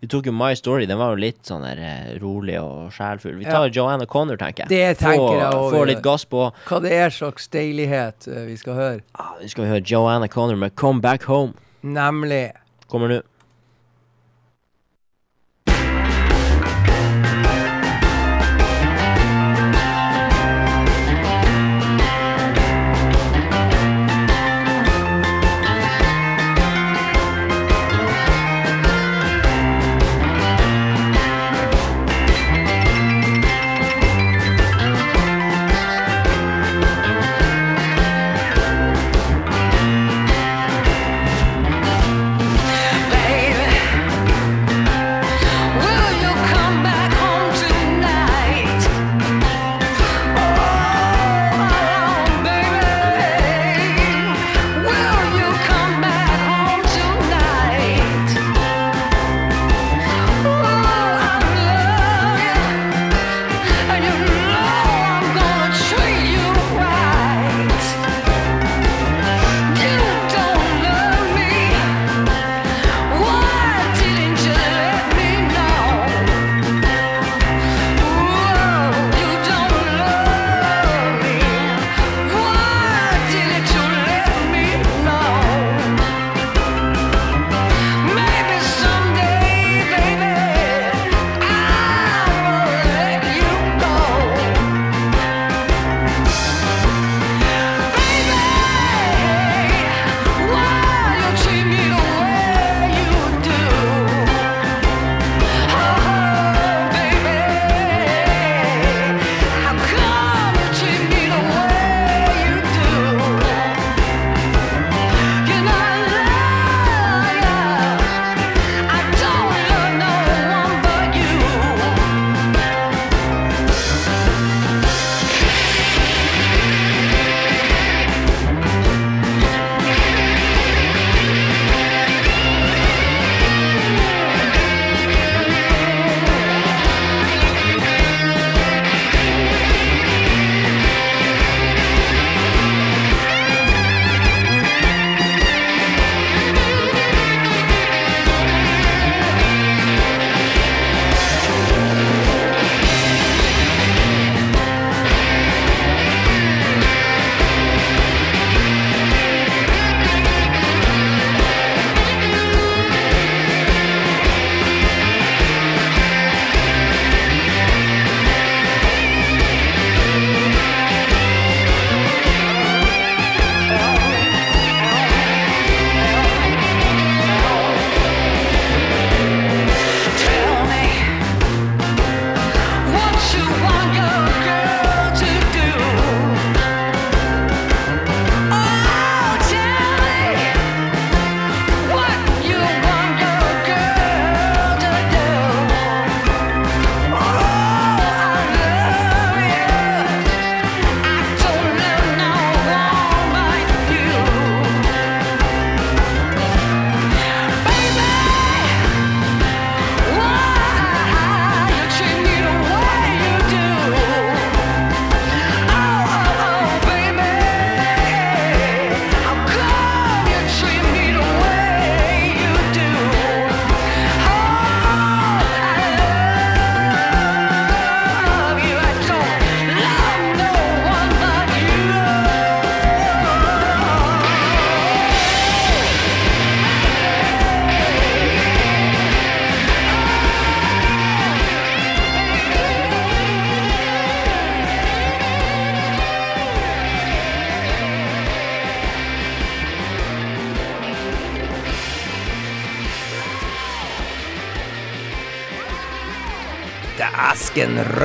[0.00, 0.86] Vi tok jo My Story.
[0.88, 3.34] Den var jo litt sånn der eh, rolig og sjelfull.
[3.36, 4.70] Vi tar Joanna Connor, tenker jeg.
[4.72, 6.46] Det tenker jeg også Få litt gass på.
[6.70, 9.02] Hva det er slags deilighet eh, vi skal høre?
[9.14, 11.52] Ah, Vi skal høre Joanna Connor med 'Come Back Home'.
[11.84, 12.52] Nemlig
[12.88, 13.20] Kommer nå.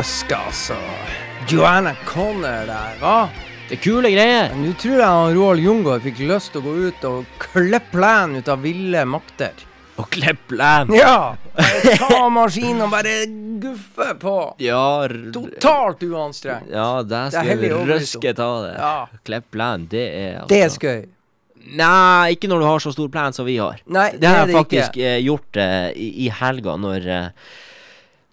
[0.06, 0.76] Røske, altså.
[1.50, 3.14] Joanna Connor der, hva?
[3.66, 4.52] Det er kule greier.
[4.54, 8.36] Nå tror jeg han Roald Jungård fikk lyst til å gå ut og klippe plen
[8.38, 9.64] ut av ville makter.
[9.98, 10.94] Og klippe len.
[10.94, 11.34] Ja!
[11.98, 13.16] Ta maskinen og bare
[13.66, 14.36] guffe på.
[14.62, 14.84] Ja,
[15.34, 16.70] Totalt uanstrengt.
[16.70, 18.74] ja der Det er skal vi røske ta det.
[18.78, 18.94] Ja.
[19.26, 21.04] Klippe len, det er altså Det er skøy.
[21.82, 23.82] Nei, ikke når du har så stor plan som vi har.
[23.90, 25.14] Nei, Det det har jeg faktisk ikke.
[25.18, 27.56] eh, gjort uh, i, i helga når eh,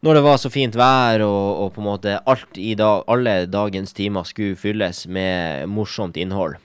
[0.02, 3.36] Når det var så fint vær og, og på en måte alt i dag Alle
[3.46, 6.56] dagens timer skulle fylles med morsomt innhold.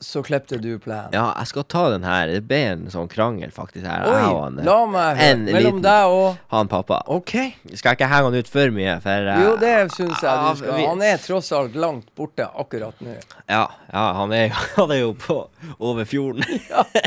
[0.00, 1.12] Så klepte du plenen.
[1.12, 2.30] Ja, jeg skal ta den her.
[2.32, 3.84] Det ble en sånn krangel, faktisk.
[3.84, 5.26] her jeg og Oi, han, eh, la meg høre.
[5.26, 7.02] en Mellom liten- deg og han pappa.
[7.12, 7.34] OK.
[7.74, 10.62] Skal jeg ikke henge han ut for mye, for uh, Jo, det syns jeg du
[10.62, 10.80] skal.
[10.86, 13.18] Han er tross alt langt borte akkurat nå.
[13.44, 15.36] Ja, ja han, er, han er jo på
[15.76, 16.48] over fjorden.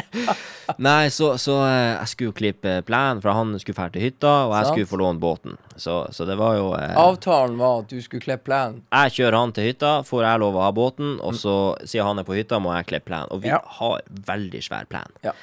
[0.78, 4.54] Nei, så, så uh, jeg skulle klippe plenen, for han skulle dra til hytta, og
[4.60, 5.58] jeg skulle få låne båten.
[5.78, 8.82] Så, så det var jo eh, Avtalen var at du skulle klippe plenen?
[8.92, 11.56] Jeg kjører han til hytta, får jeg lov å ha båten, og så,
[11.86, 13.32] siden han er på hytta, må jeg klippe plenen.
[13.32, 13.60] Og vi Ja.
[13.80, 15.10] har veldig svær plen.
[15.24, 15.34] Ja.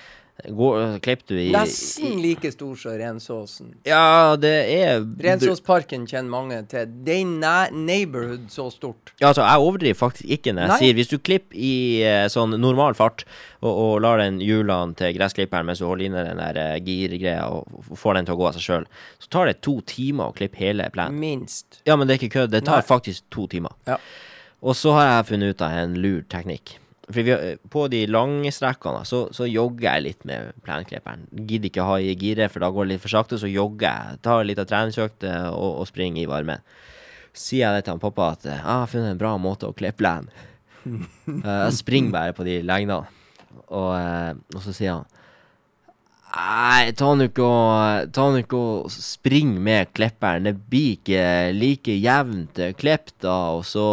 [0.49, 3.75] Går, du i Nesten like stor som Rensåsen.
[3.89, 6.89] Ja, det er Rensåsparken kjenner mange til.
[7.07, 9.13] Det er neighborhood så stort.
[9.21, 10.79] Ja, altså, jeg overdriver faktisk ikke når jeg Nei.
[10.83, 11.75] sier Hvis du klipper i
[12.07, 13.27] eh, sånn normal fart,
[13.61, 17.47] og, og lar den hjulene til gressklipperen mens du holder inne den der eh, girgreia
[17.53, 20.37] og får den til å gå av seg sjøl, så tar det to timer å
[20.37, 21.21] klippe hele plenen.
[21.21, 21.83] Minst.
[21.89, 22.55] Ja, men det er ikke kødd.
[22.55, 22.89] Det tar Nei.
[22.89, 23.77] faktisk to timer.
[23.89, 24.01] Ja.
[24.61, 26.77] Og så har jeg funnet ut av en lur teknikk.
[27.11, 27.37] For vi,
[27.73, 31.27] på de lange strekkene så, så jogger jeg litt med plenklipperen.
[31.33, 33.41] Gidder ikke ha i giret, for da går det litt for sakte.
[33.41, 34.21] Så jogger jeg.
[34.27, 36.65] Tar litt av treningsøkt eh, og, og springer i varmen.
[37.37, 39.77] Sier jeg det til han pappa at eh, jeg har funnet en bra måte å
[39.77, 40.31] klippe plen.
[41.31, 43.05] Eh, jeg springer bare på de lengdene.
[43.69, 45.09] Og, eh, og så sier han
[46.31, 50.47] Nei, ta nå ikke og Ta nå ikke og spring med klipperen.
[50.47, 51.25] Det blir ikke
[51.57, 53.85] like jevnt eh, klipp da, og så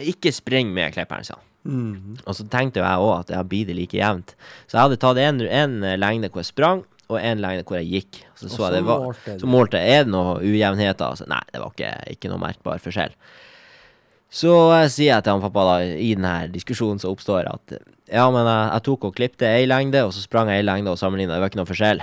[0.00, 1.46] Ikke spring med klipperen, sa han.
[1.68, 4.32] Og så tenkte jo jeg òg at jeg blir det like jevnt.
[4.66, 7.90] Så jeg hadde tatt en, en lengde hvor jeg sprang, og en lengde hvor jeg
[7.90, 8.22] gikk.
[8.38, 11.04] Så så, så var, målte så målte jeg er det noe ujevnheter.
[11.10, 13.16] Altså, nei, det var ikke, ikke noe merkbar forskjell.
[14.30, 17.86] Så jeg sier jeg til han pappa da, i denne diskusjonen som oppstår, at eh,
[18.14, 20.94] ja, men jeg, jeg tok og klippte ei lengde, og så sprang jeg ei lengde
[20.94, 21.34] og sammenligna.
[21.34, 22.02] Det var ikke noe forskjell.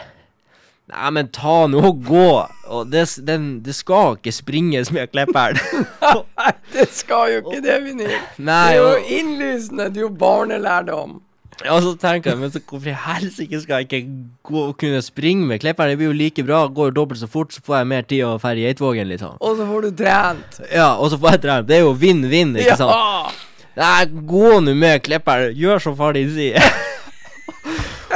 [0.87, 2.27] Nei, men ta nå og gå!
[2.71, 5.59] Og det, den, det skal ikke springes med klipperen.
[6.39, 8.07] Nei, det skal jo ikke det, Vinny.
[8.37, 9.89] Det er jo innlysende.
[9.91, 11.17] Det er jo barnelærdom.
[11.65, 14.01] Ja, og så tenker jeg, men så hvorfor i helsike skal jeg ikke
[14.45, 15.89] gå, kunne springe med klipperen?
[15.89, 18.35] Det blir jo like bra, går dobbelt så fort, så får jeg mer tid å
[18.39, 19.39] ferde i Eidsvågen, liksom.
[19.41, 20.59] Og så får du trent.
[20.69, 21.67] Ja, og så får jeg trent.
[21.67, 22.93] Det er jo vinn-vinn, ikke sant?
[22.93, 23.47] Ja!
[23.77, 26.61] Nei, gå nå med klipperen, gjør som far din sier.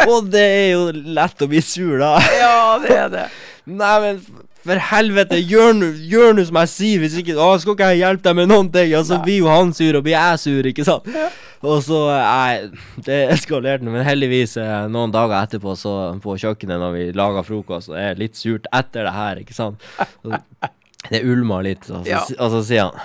[0.08, 0.86] og det er jo
[1.18, 2.16] lett å bli sur, da.
[2.40, 3.26] ja, det er det.
[3.72, 4.24] Nei, men
[4.62, 8.36] for helvete, gjør nå som jeg sier, hvis ikke Å, skal ikke jeg hjelpe deg
[8.38, 8.92] med noen ting?
[8.98, 9.24] Og så Nei.
[9.26, 11.08] blir jo han sur, og blir jeg sur, ikke sant?
[11.62, 12.70] Og så Nei,
[13.06, 17.42] det eskalerte nå, men heldigvis eh, noen dager etterpå, så på kjøkkenet når vi laga
[17.46, 19.82] frokost, og er litt surt etter det her, ikke sant?
[20.22, 20.42] Så,
[21.10, 22.22] det ulma litt, og så, Ja.
[22.38, 23.02] og så sier han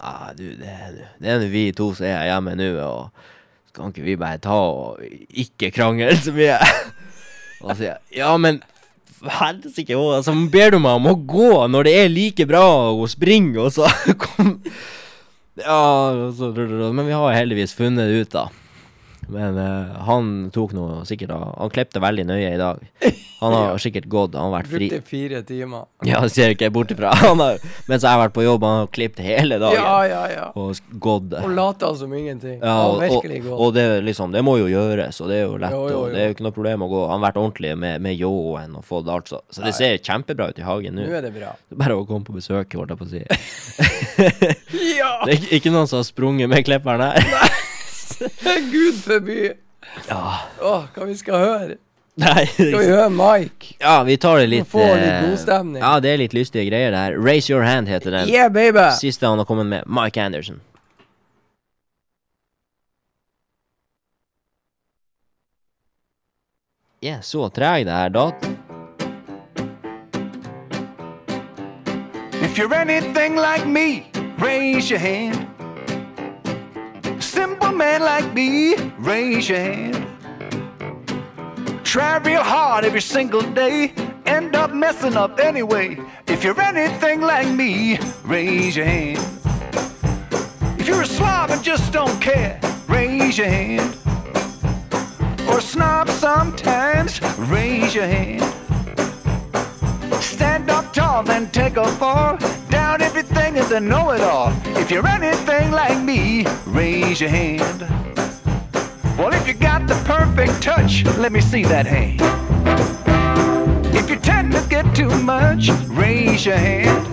[0.00, 0.74] Nei, du, det,
[1.20, 3.26] det er nå vi to som er hjemme nå, og
[3.80, 5.00] kan ikke vi bare ta og
[5.32, 6.58] ikke krangle så mye?
[7.60, 8.62] Og sier ja, men
[9.20, 12.62] helsike òg, altså, ber du meg om å gå når det er like bra
[12.92, 13.88] å springe, og så
[14.24, 14.56] kom
[15.60, 18.46] Ja, og så, men vi har heldigvis funnet det ut, da.
[19.30, 22.80] Men uh, han tok noe sikkert av Han klepte veldig nøye i dag.
[23.40, 24.88] Han har sikkert gått, han har vært fri.
[24.90, 25.86] Brukte fire timer.
[26.10, 27.10] Ja, ser ikke bort ifra.
[27.88, 29.76] Mens jeg har vært på jobb, han har klippet hele dagen.
[29.80, 30.46] Ja, ja, ja.
[30.58, 31.34] Og gått.
[31.40, 32.58] Og lata som ingenting.
[32.60, 33.48] Ja, Ja, og, og, godt.
[33.66, 35.74] og det, liksom, det må jo gjøres, og det er jo lett.
[35.76, 37.02] Jo, jo, Og det er jo ikke noe problem å gå.
[37.10, 40.50] Han har vært ordentlig med, med ljåen og fått alt, så, så det ser kjempebra
[40.52, 41.04] ut i hagen nå.
[41.08, 41.52] Nå er det bra.
[41.84, 43.24] Bare å komme på besøk, holdt jeg på å si.
[45.00, 45.10] Ja!
[45.24, 47.50] Det er ikke- ikke noen som har sprunget med klipperen her.
[48.72, 49.52] Gud forby.
[50.08, 50.40] Ja.
[50.60, 51.76] Åh, hva vi skal høre?
[52.20, 52.46] Nei.
[52.52, 53.76] Skal vi høre Mike?
[53.80, 55.80] Ja, vi tar det litt Få litt godstemning.
[55.80, 57.16] Ja, det er litt lystige greier, det her.
[57.16, 58.28] Raise Your Hand heter den.
[58.28, 58.90] Yeah, baby!
[59.00, 59.86] Siste han har kommet med.
[59.86, 60.60] Mike Anderson.
[67.00, 68.44] Ja, så treg det her, dat.
[72.42, 74.04] If you're anything like me,
[74.38, 75.49] raise your hand.
[77.80, 80.06] Man like me, raise your hand.
[81.82, 83.94] Try real hard every single day,
[84.26, 85.98] end up messing up anyway.
[86.26, 89.18] If you're anything like me, raise your hand.
[90.78, 93.96] If you're a slob and just don't care, raise your hand.
[95.48, 98.59] Or snob sometimes, raise your hand.
[100.20, 102.36] Stand up tall all, then take a fall.
[102.68, 104.52] Down everything is a know it all.
[104.82, 107.80] If you're anything like me, raise your hand.
[109.18, 112.20] Well, if you got the perfect touch, let me see that hand.
[113.94, 117.06] If you tend to get too much, raise your hand.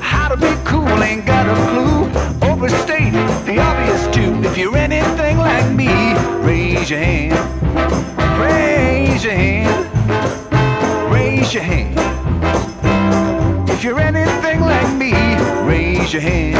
[0.00, 2.50] How to be cool, ain't got a clue.
[2.50, 3.12] Overstate
[3.46, 4.32] the obvious too.
[4.48, 5.90] If you're anything like me,
[6.46, 7.95] raise your hand.
[16.16, 16.55] Your hand.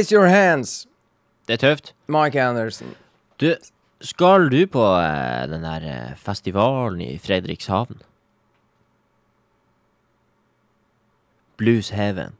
[0.00, 0.86] Raise your hands,
[1.46, 1.90] Det er tøft.
[2.08, 2.94] Mike Anderson.
[3.36, 3.50] Du,
[4.00, 7.98] skal du på eh, den der eh, festivalen i Fredrikshavn?
[11.60, 12.32] Blues Heaven.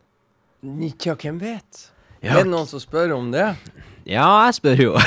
[0.97, 1.83] Tja, hvem vet?
[2.23, 2.39] Ja.
[2.39, 3.51] Er det noen som spør om det?
[4.09, 4.97] Ja, jeg spør jo.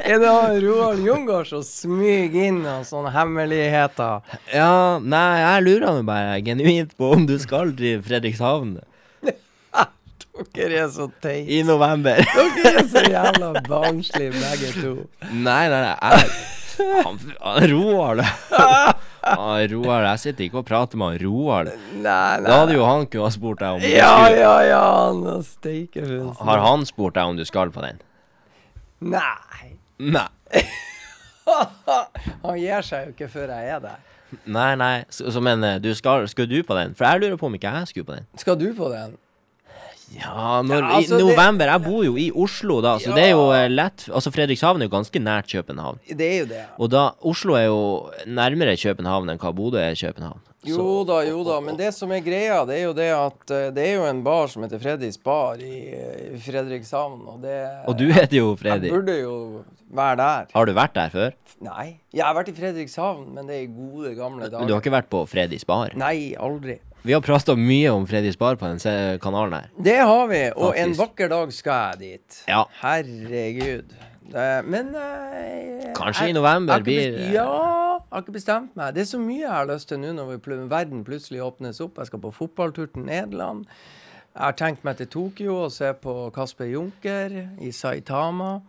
[0.00, 4.24] Er det han Roald Jungård som smyger inn noen sånne hemmeligheter?
[4.48, 8.78] ja, nei, jeg lurer nå bare genuint på om du skal til Fredrikshavn
[10.56, 11.50] Dere er så teite.
[11.52, 12.20] i november.
[12.56, 14.94] Dere er så jævla barnslige begge to.
[15.30, 15.94] Nei, nei, nei.
[16.00, 16.48] Jeg,
[17.04, 18.22] han, han Roar
[19.20, 21.72] han, Roar, jeg sitter ikke og prater med han Roar.
[21.92, 22.46] Nei, nei.
[22.46, 25.26] Da hadde jo han kunnet ha spurt deg om du Ja, skulle ja, ja, han
[25.34, 26.46] er steikefunsen.
[26.48, 28.00] Har han spurt deg om du skal på den?
[29.00, 29.74] Nei.
[30.00, 30.28] Nei.
[32.44, 33.98] Han gir seg jo ikke før jeg er der.
[34.44, 34.92] Nei, nei.
[35.10, 36.94] Så, så men eh, du skal, skal du på den?
[36.96, 38.28] For jeg lurer på om ikke jeg skulle på den.
[38.40, 39.16] Skal du på den?
[40.10, 41.66] Ja, når, Ja, altså, i det- november.
[41.70, 43.14] Jeg bor jo i Oslo da, så Ja.
[43.14, 45.98] det er jo eh, lett Altså, Fredrikshavn er jo ganske nært København.
[46.08, 46.64] Det er jo det.
[46.78, 50.40] Og da Oslo er jo nærmere København enn hva Bodø er København.
[50.66, 51.60] Jo da, jo da.
[51.60, 54.22] Men det som er greia, det er jo det at eh, det er jo en
[54.22, 55.94] bar som heter Fredriks bar i
[56.34, 60.46] i Fredrikshavn, og det Og du heter jo Jeg burde jo være der.
[60.54, 61.30] Har du vært der før?
[61.62, 62.00] Nei.
[62.12, 64.58] Jeg har vært i Fredrikshavn, men det er i gode, gamle dager.
[64.60, 65.90] Men du har ikke vært på Fredriks bar?
[65.94, 66.78] Nei, aldri.
[67.02, 69.68] Vi har prata mye om Freddys bar på den kanalen her.
[69.80, 72.40] Det har vi, og en vakker dag skal jeg dit.
[72.48, 72.64] Ja.
[72.82, 73.94] Herregud.
[74.30, 77.44] Eh, Men jeg, Kanskje jeg- i november jeg blir- best- Ja,
[77.96, 78.94] jeg har ikke bestemt meg.
[78.94, 81.96] Det er så mye jeg har lyst til nå når vi verden plutselig åpnes opp.
[81.98, 83.64] Jeg skal på fotballtur til Nederland.
[84.36, 88.60] Jeg har tenkt meg til Tokyo og se på Kasper Junker i Saitama.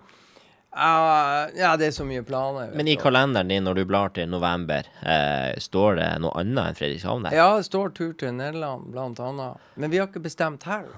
[0.71, 2.69] Eh, ja, det er så mye planer.
[2.75, 6.77] Men i kalenderen din når du blar til november, eh, står det noe annet enn
[6.79, 7.35] Fredrikshavn der?
[7.35, 9.59] Ja, det står tur til Nederland, blant annet.
[9.75, 10.93] Men vi har ikke bestemt helg.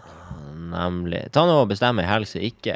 [0.73, 1.25] Nemlig.
[1.33, 2.73] Ta nå og bestem ei helg, så ikke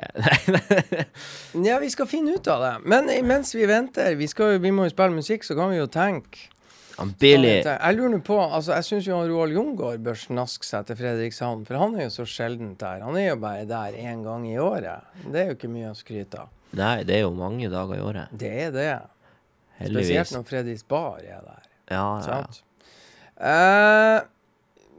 [1.68, 2.74] Ja, vi skal finne ut av det.
[2.90, 5.90] Men mens vi venter, vi, skal, vi må jo spille musikk, så kan vi jo
[5.90, 6.50] tenke.
[6.98, 10.98] Han Billy Jeg lurer nå på, altså jeg syns Roald Jungård bør snaske seg til
[10.98, 13.06] Fredrikshavn, for han er jo så sjeldent der.
[13.06, 15.06] Han er jo bare der én gang i året.
[15.28, 16.57] Det er jo ikke mye å skryte av.
[16.76, 18.28] Nei, det er jo mange dager i året.
[18.36, 19.02] Det er det.
[19.78, 21.64] Spesielt når Freddys bar er der.
[21.88, 22.22] Ja, ja, ja.
[22.28, 22.64] Sant?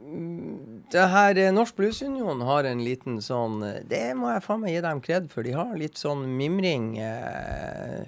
[0.09, 4.81] Mm, det her Norsk Bluesunion har en liten sånn Det må jeg faen meg gi
[4.85, 5.43] dem kred for.
[5.45, 8.01] De har litt sånn mimring eh,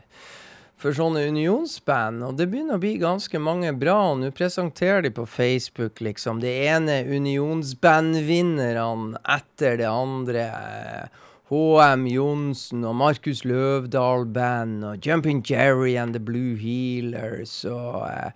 [0.82, 2.24] for sånne unionsband.
[2.26, 4.12] Og det begynner å bli ganske mange bra.
[4.14, 10.44] Og nå presenterer de på Facebook liksom det ene unionsbandvinnerne etter det andre.
[11.52, 18.08] Eh, HM Johnsen og Markus Løvdahl Band og Jumping Jerry and the Blue Healers og
[18.08, 18.32] eh,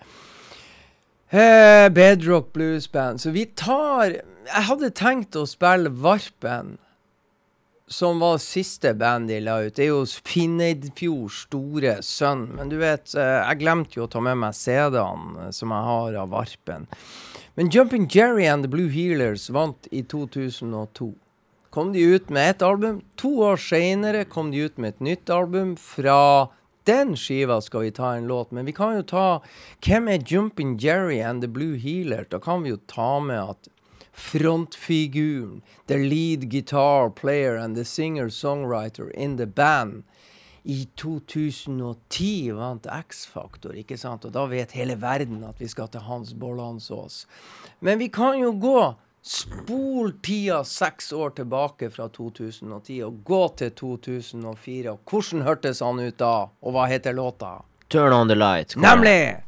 [1.32, 3.20] eh, Bedrock Blues Band.
[3.20, 6.78] Så vi tar Jeg hadde tenkt å spille Varpen
[7.88, 12.48] som var siste band de la ut, det er jo Finneidfjords store sønn.
[12.58, 16.18] Men du vet, eh, jeg glemte jo å ta med meg CD-ene som jeg har
[16.24, 16.88] av Varpen.
[17.56, 21.14] Men Jumping Jerry and The Blue Healers vant i 2002.
[21.76, 23.02] Kom de ut med ett album.
[23.16, 25.74] To år seinere kom de ut med et nytt album.
[25.76, 26.48] Fra
[26.88, 29.42] den skiva skal vi ta en låt, men vi kan jo ta
[29.84, 32.24] Hvem er Jumping Jerry and The Blue Healer?
[32.32, 33.68] Da kan vi jo ta med at
[34.14, 40.04] frontfiguren, the lead guitar player and the singer-songwriter in the band,
[40.64, 44.24] i 2010 vant X-Faktor, ikke sant?
[44.24, 47.26] Og da vet hele verden at vi skal til Hans Bollandsås.
[47.82, 48.96] Men vi kan jo gå
[49.28, 54.92] Spol tida seks år tilbake fra 2010 og gå til 2004.
[54.92, 56.34] Og hvordan hørtes han ut da?
[56.62, 57.56] Og hva heter låta?
[57.90, 58.76] Turn on the light.
[58.78, 59.42] Nemlig!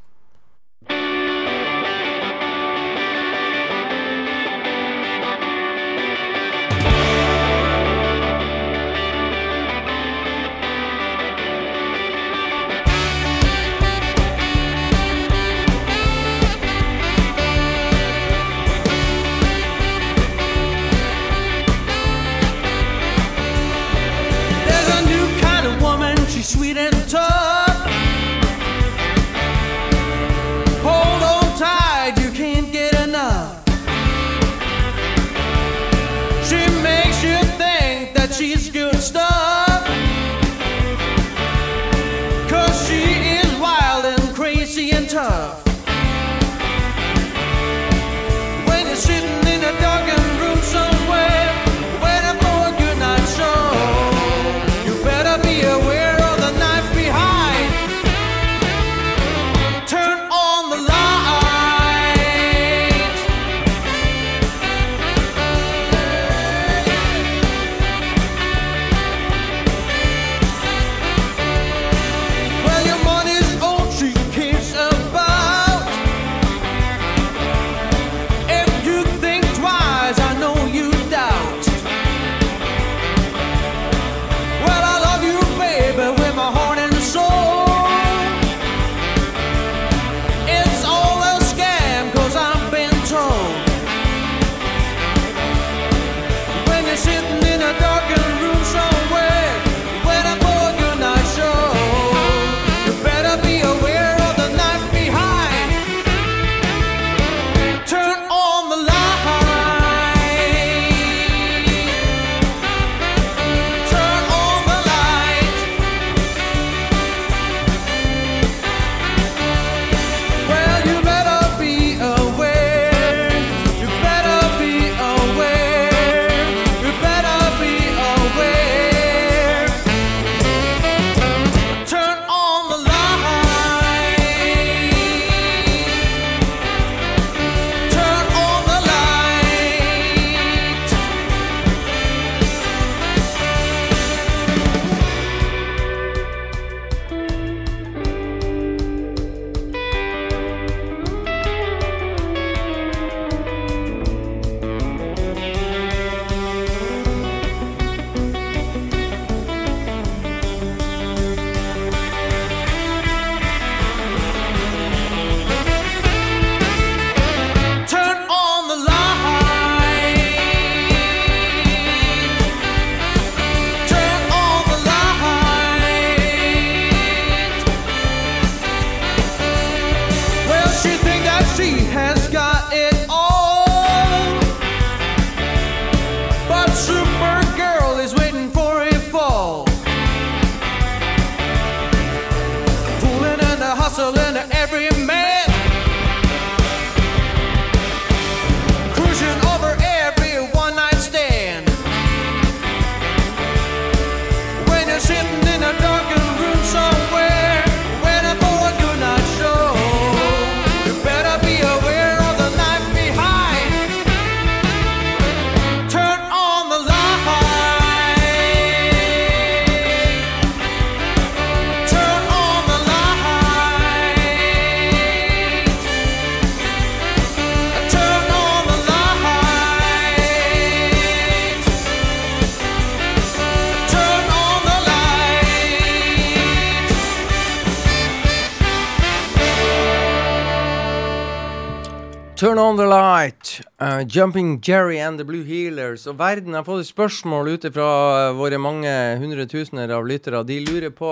[244.08, 246.08] Jumping Jerry and the Blue Healers.
[246.08, 250.46] Og verden har fått et spørsmål ut fra våre mange hundretusener av lyttere.
[250.48, 251.12] De lurer på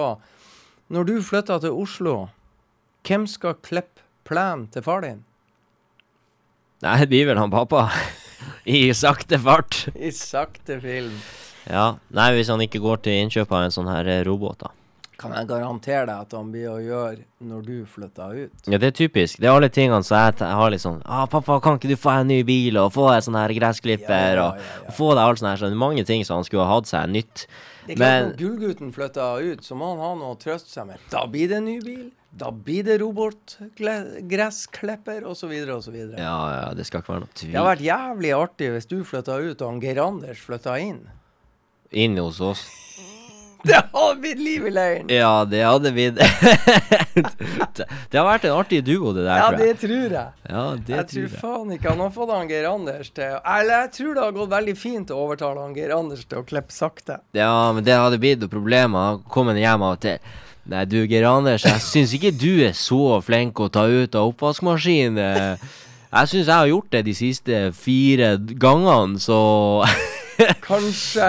[0.87, 2.29] Når du flytter til Oslo,
[3.07, 5.23] hvem skal klippe plenen til far din?
[6.85, 7.87] Nei, det blir vel han pappa.
[8.77, 9.87] I sakte fart.
[9.97, 11.17] I sakte film.
[11.65, 11.95] Ja.
[12.13, 14.71] Nei, hvis han ikke går til innkjøp av en sånn her eh, robot, da.
[15.19, 18.65] Kan jeg garantere deg at han blir å gjøre når du flytter ut?
[18.67, 19.39] Ja, det er typisk.
[19.39, 21.97] Det er alle tingene som jeg, jeg har litt sånn ah, 'Pappa, kan ikke du
[21.99, 25.07] få en ny bil, og få deg sånn her gressklipper?' Ja, ja, ja, og få
[25.13, 25.57] deg alt sånn her.
[25.61, 27.35] Så det er mange ting som han skulle ha hatt seg nytt.
[27.85, 30.69] Det er klart Men Når gullgutten flytter ut, så må han ha noe å trøste
[30.73, 30.97] seg med.
[31.13, 32.07] Da blir det en ny bil.
[32.35, 35.95] Da blir det robotgressklipper, osv., osv.
[36.19, 39.39] ja, ja, det skal ikke være noe Det har vært jævlig artig hvis du flytta
[39.39, 41.07] ut og han Geir Anders flytta inn.
[41.95, 42.67] Inn hos oss.
[43.69, 45.07] Det hadde blitt liv i leiren!
[45.09, 46.19] Ja, det hadde blitt
[48.11, 50.31] Det har vært en artig duo, det der, Ja, det tror jeg.
[50.49, 51.39] Ja, det Jeg tror tror jeg.
[51.41, 54.51] faen ikke han har fått han Geir Anders til Eller jeg tror det har gått
[54.55, 57.19] veldig fint å overtale han Geir Anders til å klippe sakte.
[57.37, 58.97] Ja, men det hadde blitt noe problem.
[58.99, 60.19] Han en hjem av og til.
[60.71, 64.31] Nei, du Geir Anders, jeg syns ikke du er så flink å ta ut av
[64.31, 65.59] oppvaskmaskinen.
[66.15, 69.37] Jeg syns jeg har gjort det de siste fire gangene, så
[70.65, 71.27] Kanskje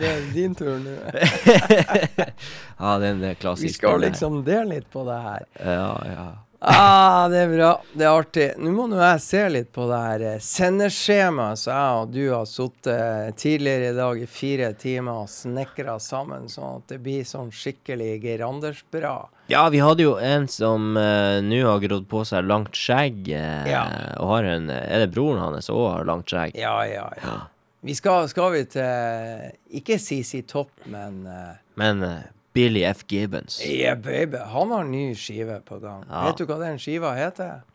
[0.00, 0.96] det er din tur nå.
[2.78, 3.74] Ja, den er Vi klassisk.
[3.78, 4.08] skal den der.
[4.10, 5.46] liksom dele litt på det her.
[5.64, 6.26] Ja, ja.
[6.66, 7.70] Ah, det er bra.
[7.92, 8.46] Det er artig.
[8.58, 12.22] Nå må nå jeg se litt på det her eh, sendeskjemaet som jeg og du
[12.32, 17.24] har sittet tidligere i dag i fire timer og snekra sammen, sånn at det blir
[17.28, 19.14] sånn skikkelig Geir Anders-bra.
[19.52, 23.28] Ja, vi hadde jo en som uh, nå har grodd på seg langt skjegg.
[23.30, 23.84] Uh, Ja.
[24.20, 26.56] Og har en Er det broren hans òg har langt skjegg?
[26.58, 27.36] Ja, ja, ja.
[27.80, 32.24] Vi skal, skal vi til Ikke CC Topp, men uh, Men eh,
[32.56, 33.04] Billy F.
[33.08, 33.60] Gibbons.
[33.66, 34.36] Yeah, baby.
[34.36, 36.06] Han har ny skive på gang.
[36.08, 36.22] Ja.
[36.26, 37.66] Vet du hva den skiva heter?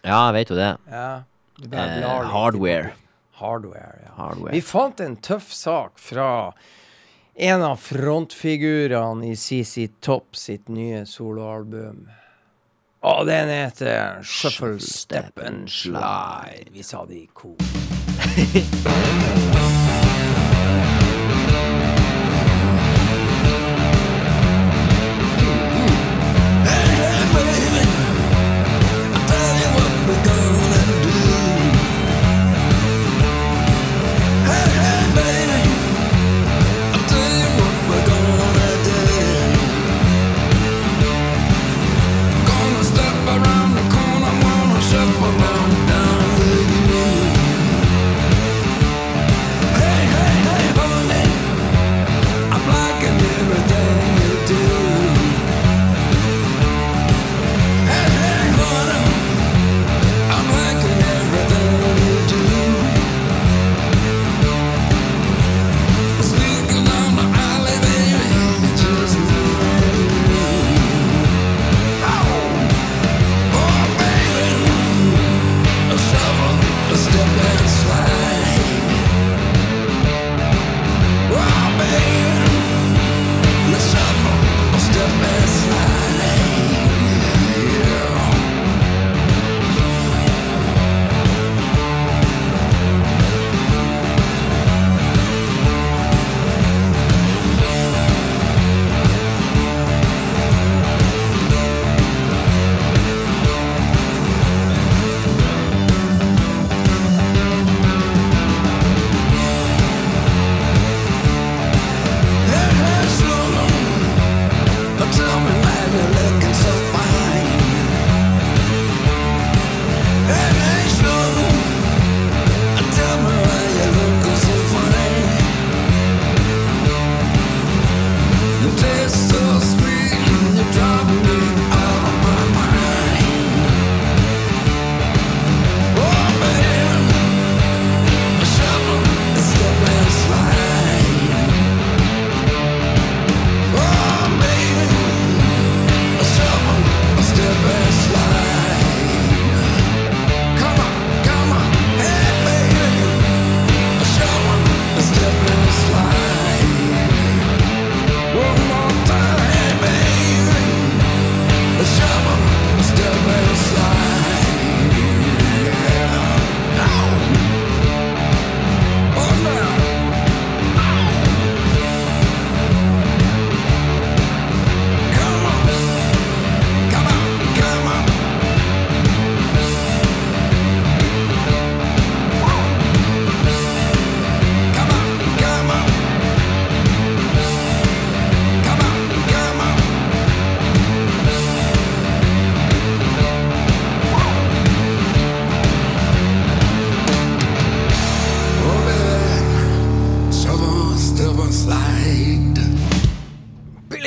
[0.00, 0.70] Ja, jeg vet jo det.
[0.88, 1.10] Ja.
[1.72, 2.94] Eh, hardware.
[3.38, 4.14] Hardware, ja.
[4.16, 4.54] Hardware.
[4.54, 6.30] Vi fant en tøff sak fra
[7.38, 12.08] en av frontfigurene i CC Topp sitt nye soloalbum.
[13.06, 16.72] Og den heter Shuffle, Step and Slide.
[16.72, 17.87] Vi sa det i kor.
[18.38, 19.60] バイバイバ
[20.44, 20.47] イ。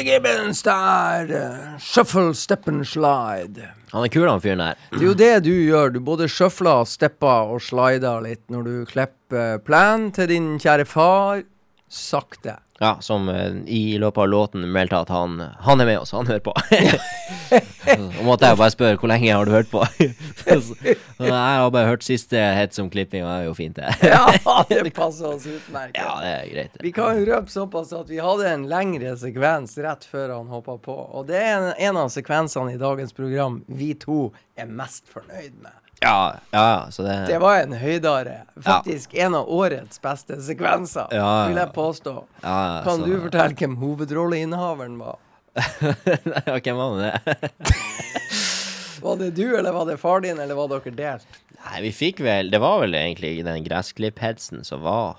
[0.02, 1.78] Billy Gibbons der.
[1.80, 3.70] Shuffle, step and slide.
[3.91, 4.80] Han er kul, han fyren der.
[4.89, 5.91] Det er jo det du gjør.
[5.93, 11.43] Du både shuffler, stepper og slider litt når du klipper plan til din kjære far.
[11.86, 12.58] Sakte.
[12.82, 16.26] Ja, som eh, i løpet av låten meldte at han, han er med oss, han
[16.26, 16.54] hører på.
[17.86, 19.84] Så måtte jeg bare spørre hvor lenge har du hørt på.
[20.42, 23.94] Så, jeg har bare hørt siste hets om klipping, og det er jo fint, det.
[24.10, 24.24] Ja,
[24.72, 26.02] det passer oss utmerket.
[26.02, 26.74] Ja, det er greit.
[26.74, 26.82] det.
[26.88, 30.98] Vi kan røpe såpass at vi hadde en lengre sekvens rett før han hoppa på.
[31.20, 35.54] Og det er en, en av sekvensene i dagens program vi to er mest fornøyd
[35.62, 35.81] med.
[36.02, 38.39] Ja, ja, ja, så det, Det var en høydare.
[38.66, 42.14] Faktisk en av årets beste sekvenser, Ja, ja, vil jeg påstå.
[42.41, 45.20] ja, ja, Kan så- du fortelle hvem hovedrolleinnehaveren var?
[46.47, 47.38] ja, hvem var det?
[49.02, 51.39] Var det du, eller var det far din, eller var dere delt?
[51.66, 55.18] Nei, vi fikk vel Det var vel egentlig den gressklipphetsen som var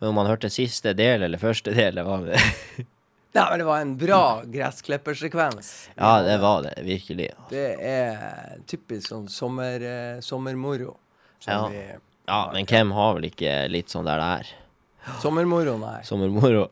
[0.00, 2.40] Men om man hørte siste del eller første del, det var det.
[3.32, 5.88] Nei, men det var en bra gressklippersekvens.
[5.94, 7.28] Ja, det var det, virkelig.
[7.50, 10.96] Det er typisk sånn sommer, eh, sommermoro.
[11.38, 11.98] Som Ja.
[12.30, 14.50] Ja, men hvem har vel ikke litt sånn der det er?
[15.18, 16.02] Sommermoro, nei.
[16.04, 16.68] Sommermoro.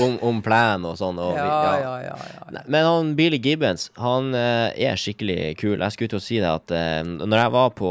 [0.00, 1.18] Om, om plan og sånn.
[1.20, 2.14] Og, Ja, ja, ja.
[2.16, 2.62] ja.
[2.66, 5.76] Men han Billy Gibbons, han eh, er skikkelig kul.
[5.76, 7.90] Jeg skulle til å si det at uh, når jeg var på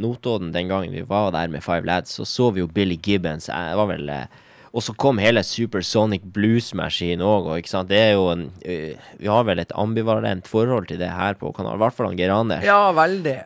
[0.00, 3.50] Notodden den gangen vi var der med Five Lads, så så vi jo Billy Gibbons.
[3.50, 4.40] Jeg var vel eh,
[4.70, 7.88] Og så kom hele Supersonic Blues Machine òg, og ikke sant.
[7.90, 11.80] Det er jo en Vi har vel et ambivalent forhold til det her på kanalen.
[11.80, 12.62] I hvert fall han Geir Anders.
[12.64, 13.38] Ja, veldig.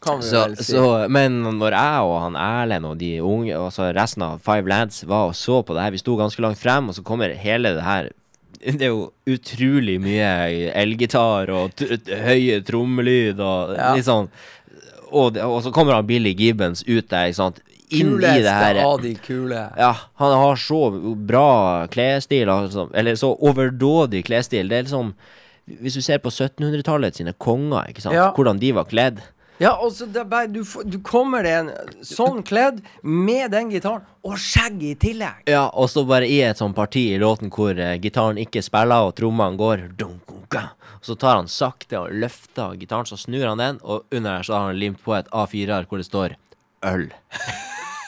[0.00, 4.38] Kan Så, så, men når jeg og han Erlend og de unge, altså resten av
[4.40, 7.04] Five Lads, var og så på det her, vi sto ganske langt frem, og så
[7.04, 8.08] kommer hele det her
[8.64, 13.92] Det er jo utrolig mye elgitar og høye trommelyd og Ja.
[13.96, 14.28] litt sånn
[15.12, 17.60] og, og så kommer han Billy Gibbons ut der, ikke sant,
[17.90, 19.60] inn i det Kuleste av de kule.
[19.76, 19.90] ja,
[20.22, 20.80] han har så
[21.16, 24.68] bra klesstil, eller så overdådig klesstil.
[24.68, 25.14] Det er liksom
[25.70, 28.32] Hvis du ser på 1700-tallet sine konger, ikke sant, Ja.
[28.34, 29.20] hvordan de var kledd.
[29.60, 31.68] Ja, altså, bare, du, du kommer deg en
[32.02, 35.44] sånn kledd med den gitaren, og skjegg i tillegg.
[35.46, 39.04] Ja, og så bare i et sånt parti i låten hvor uh, gitaren ikke spiller
[39.10, 40.88] og trommene går dunk, dunk, dunk.
[41.00, 44.42] Og så tar han sakte og løfter gitaren, så snur han den, og under der
[44.48, 46.34] så har han limt på et A4-ark hvor det står
[46.88, 47.06] øl.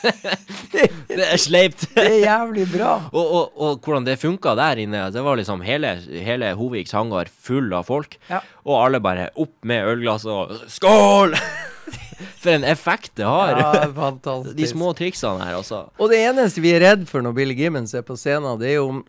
[0.02, 1.86] Det er sleipt.
[1.96, 2.94] Det er jævlig bra.
[3.12, 7.30] Og, og, og hvordan det funka der inne, det var liksom hele, hele Hoviks hangar
[7.30, 8.16] full av folk.
[8.30, 8.40] Ja.
[8.66, 11.36] Og alle bare opp med ølglass og skål!
[12.42, 13.56] For en effekt det har.
[13.58, 14.56] Ja, fantastisk.
[14.58, 15.84] De små triksene her, altså.
[15.98, 18.76] Og det eneste vi er redd for når Billy Gibbons er på scenen, det er
[18.80, 19.00] jo om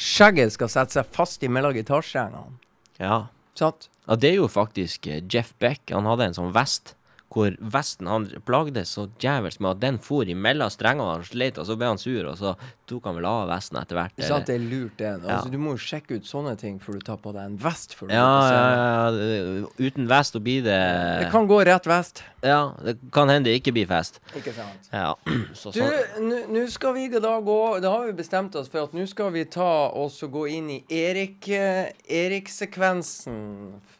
[0.00, 2.58] skjegget skal sette seg fast imellom gitarstrengene.
[3.02, 3.24] Ja.
[3.58, 3.90] Sant?
[4.06, 5.82] Ja, det er jo faktisk eh, Jeff Beck.
[5.92, 6.94] Han hadde en sånn vest
[7.30, 11.20] hvor vesten Han plagdes så djevelsk med at den for imellom strengene.
[11.20, 12.56] Han sleit, og så ble han sur, og så
[12.90, 14.14] tok han vel av vesten etter hvert.
[14.18, 14.48] Ikke sant?
[14.50, 15.12] Det er lurt, det.
[15.14, 15.36] Ja.
[15.36, 17.94] Altså, du må jo sjekke ut sånne ting før du tar på deg en vest.
[17.98, 18.66] Før du Ja, ja,
[19.14, 20.76] ja, uten vest så blir det
[21.24, 22.22] Det kan gå rett vest.
[22.42, 24.18] Ja, det kan hende det ikke blir fest.
[24.36, 24.88] Ikke sant?
[24.92, 25.14] Ja,
[25.60, 26.30] så Du, sånn.
[26.54, 29.44] nå skal vi da gå Da har vi bestemt oss for at nå skal vi
[29.44, 33.36] ta oss og gå inn i Erik eh, Erik-sekvensen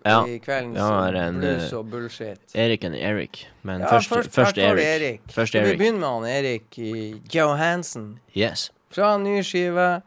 [0.05, 0.25] Ja.
[0.27, 2.41] i kveldens Ja, en, blues eh, og bullshit.
[2.57, 3.47] Erik og Erik.
[3.63, 4.85] Men Ja, først, først, først, Erik.
[4.85, 5.21] Erik.
[5.31, 5.75] Først Erik.
[5.75, 6.79] vi begynner med han Erik
[7.35, 8.19] Johansen?
[8.35, 8.71] Yes.
[8.91, 10.01] Fra en ny skive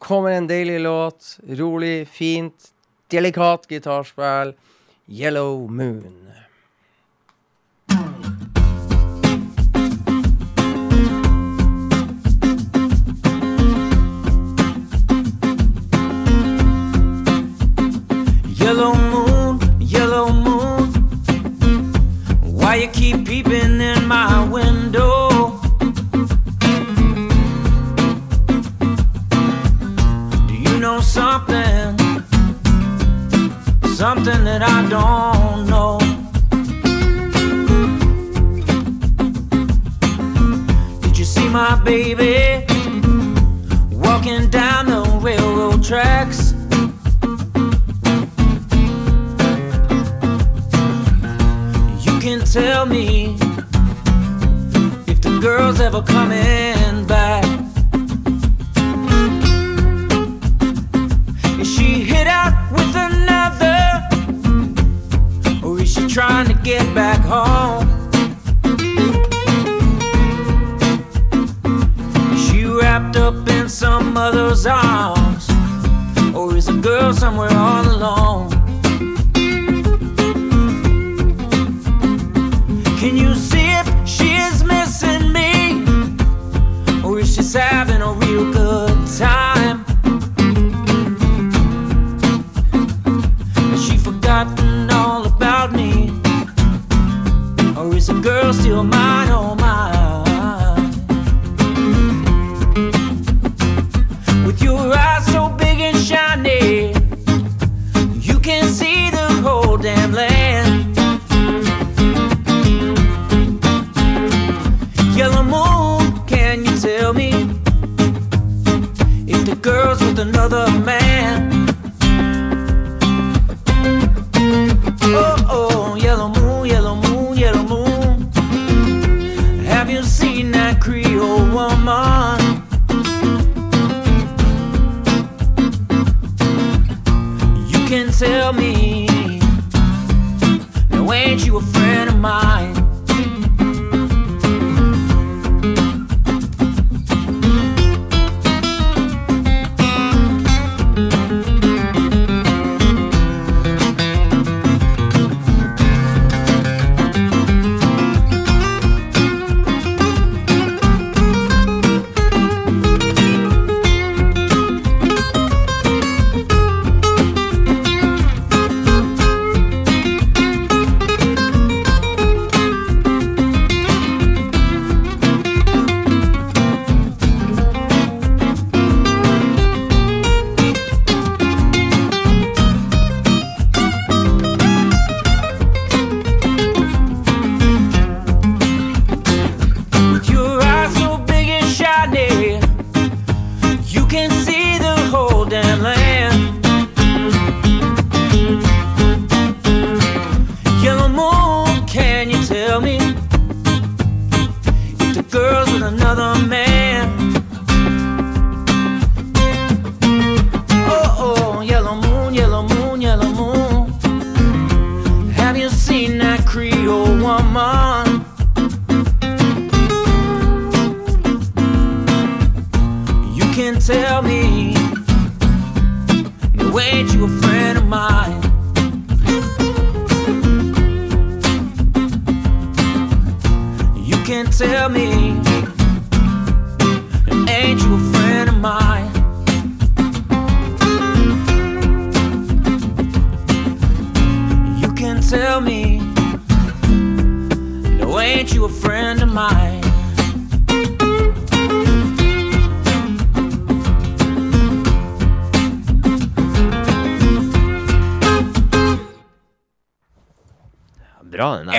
[0.00, 1.38] kommer en deilig låt.
[1.48, 2.70] Rolig, fint,
[3.12, 4.54] delikat gitarspill.
[5.06, 6.29] Yellow Moon.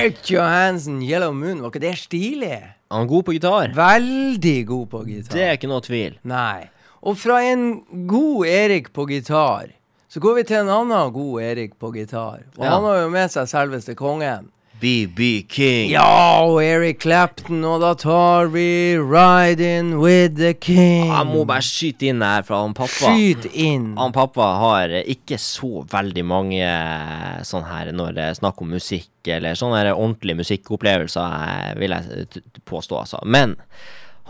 [0.02, 2.56] Eric Johansen, Yellow Moon, var ikke det stilig?
[2.92, 3.74] Han er god på gitar.
[3.78, 5.36] Veldig god på gitar.
[5.36, 6.16] Det er ikke noe tvil.
[6.28, 6.70] Nei.
[7.06, 7.68] Og fra en
[8.10, 9.70] god Erik på gitar,
[10.12, 12.48] så går vi til en annen god Erik på gitar.
[12.58, 12.72] Og Ja.
[12.74, 14.50] han har jo med seg selveste kongen.
[14.82, 15.92] BB King.
[15.92, 21.12] Ja, og Eric Clapton, og da tar vi Riding with the King.
[21.12, 23.14] Jeg må bare skyte inn her for han pappa.
[23.14, 23.92] Skyt inn.
[24.00, 28.74] Han pappa har ikke så veldig mange eh, sånn her når det er snakk om
[28.74, 33.22] musikk, eller sånne her ordentlige musikkopplevelser, eh, vil jeg påstå, altså.
[33.22, 33.60] Men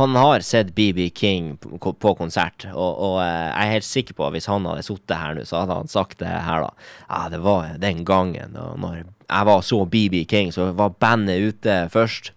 [0.02, 4.20] han har sett BB King på, på konsert, og, og eh, jeg er helt sikker
[4.20, 6.94] på at hvis han hadde sittet her nå, så hadde han sagt det her, da.
[7.08, 11.52] Ja, det var den gangen da når jeg var så BB King, så var bandet
[11.52, 12.32] ute først,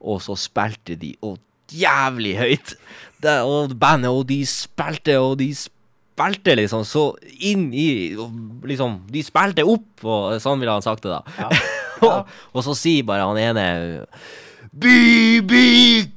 [0.00, 1.38] og så spilte de og
[1.74, 2.74] jævlig høyt.
[3.20, 7.10] Det, og bandet, og de spilte, og de spilte liksom så
[7.40, 7.88] inn i
[8.70, 11.50] Liksom, de spilte opp, og sånn ville han sagt det, da.
[12.06, 13.66] og, og så sier bare han ene
[14.72, 15.52] BB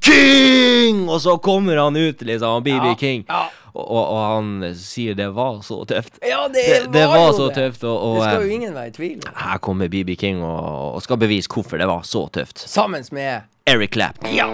[0.01, 1.09] King!
[1.09, 3.25] Og så kommer han ut, liksom, BB Ja, King.
[3.27, 3.43] ja.
[3.73, 6.19] Og, og, han sier det var så tøft.
[6.21, 7.55] Ja, det, Det, det var jo så det.
[7.57, 9.33] tøft, og, og Det skal eh, jo ingen være i tvil om.
[9.47, 12.61] her kommer BB King og, og skal bevise hvorfor det var så tøft.
[12.69, 14.29] Sammen med Eric Clapton.
[14.35, 14.51] Ja.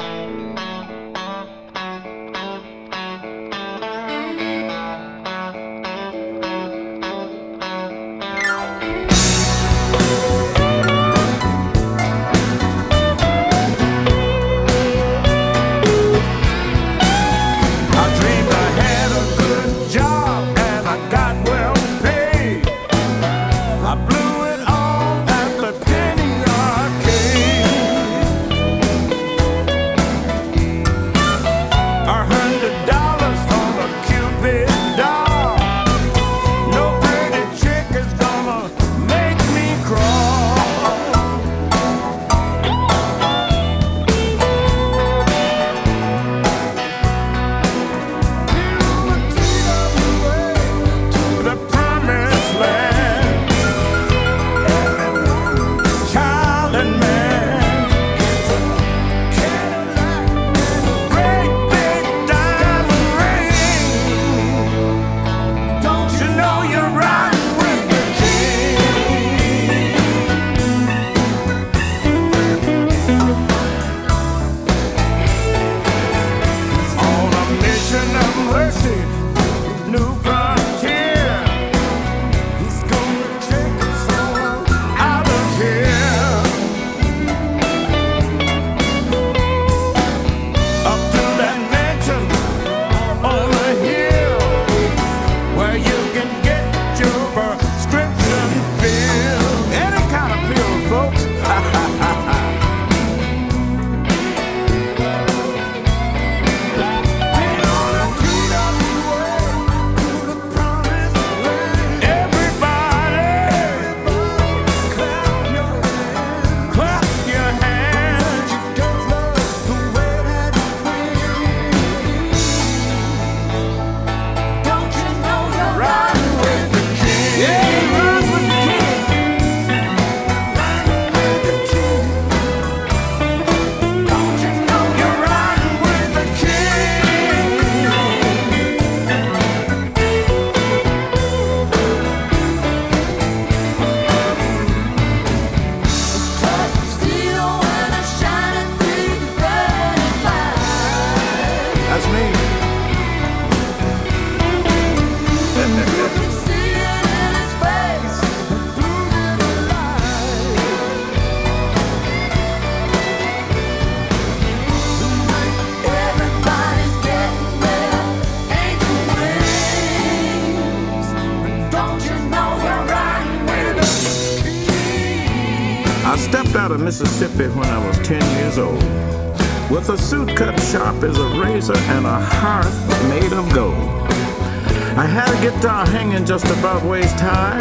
[185.62, 187.60] Guitar hanging just above waist high,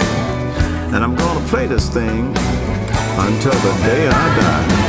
[0.95, 4.88] and I'm gonna play this thing until the day I die.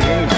[0.00, 0.31] King.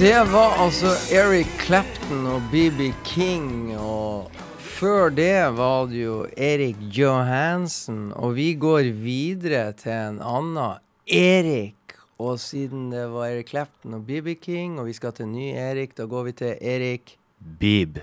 [0.00, 6.78] Det var altså Eric Clapton og BB King, og før det var det jo Erik
[6.96, 11.92] Johansen, og vi går videre til en annen Erik.
[12.16, 15.92] Og siden det var Eric Clapton og BB King, og vi skal til ny Erik,
[15.98, 17.18] da går vi til Erik
[17.60, 18.00] Bib.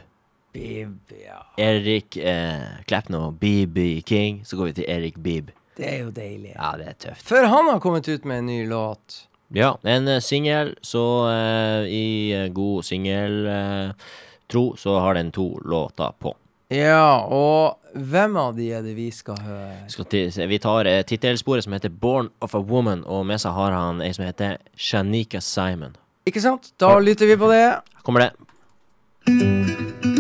[0.54, 1.40] Bib, ja.
[1.58, 4.44] Erik eh, Clapton og BB King.
[4.46, 5.50] Så går vi til Erik Bib.
[5.78, 6.54] Det er jo deilig.
[6.54, 7.26] Ja, det er tøft.
[7.26, 9.27] For han har kommet ut med en ny låt.
[9.56, 15.60] Ja, en uh, singel, så eh, i eh, god singeltro eh, så har den to
[15.66, 16.36] låter på.
[16.68, 19.86] Ja, og hvem av de er det vi skal høre?
[19.88, 23.56] Skal til, vi tar uh, tittelsporet som heter 'Born of a Woman', og med seg
[23.56, 25.96] har han ei som heter Shanika Simon.
[26.28, 26.74] Ikke sant?
[26.80, 27.64] Da lytter vi på det.
[27.72, 30.17] Her kommer det.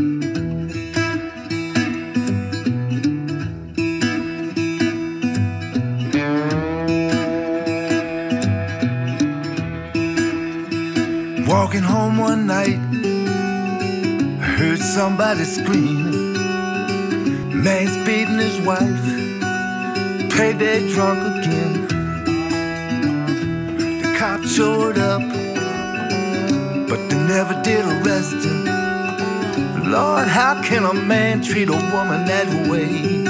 [11.59, 12.77] Walking home one night,
[14.39, 16.33] I heard somebody screaming.
[17.63, 19.05] Man's beating his wife,
[20.37, 21.87] payday drunk again.
[23.77, 25.23] The cops showed up,
[26.87, 28.65] but they never did arrest him.
[29.91, 33.25] Lord, how can a man treat a woman that way?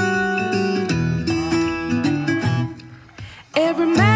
[3.54, 4.07] Every man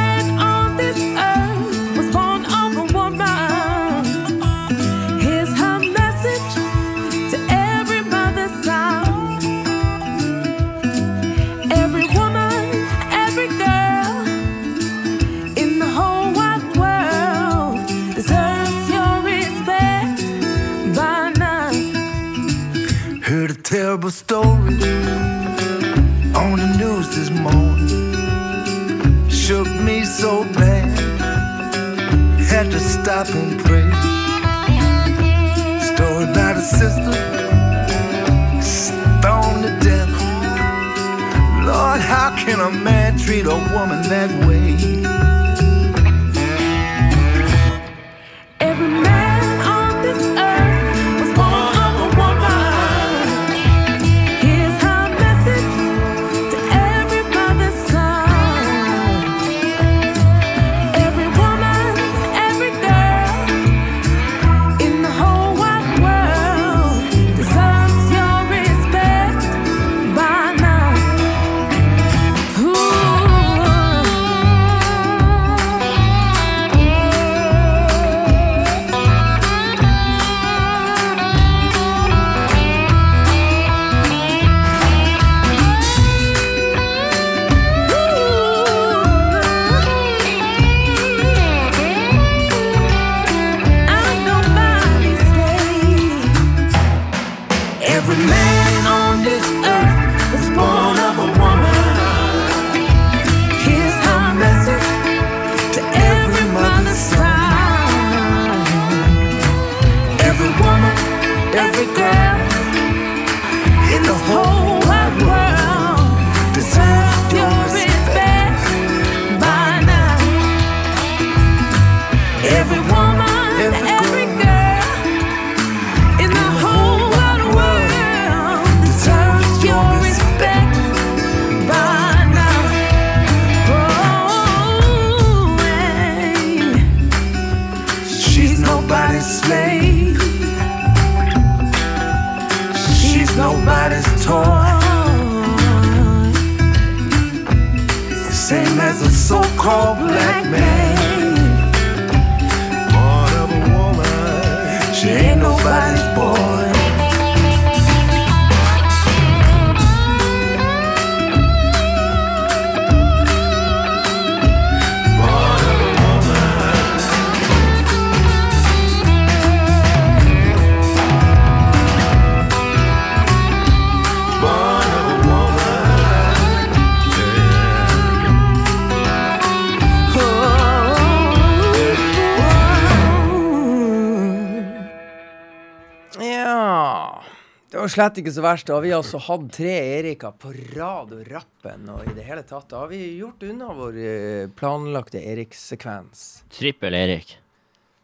[187.93, 188.67] slett ikke så verst.
[188.69, 192.43] Da har vi altså hatt tre Erika på rad og rappen, og i det hele
[192.49, 196.43] tatt da har vi gjort unna vår eh, planlagte Erik-sekvens.
[196.53, 197.37] Trippel Erik.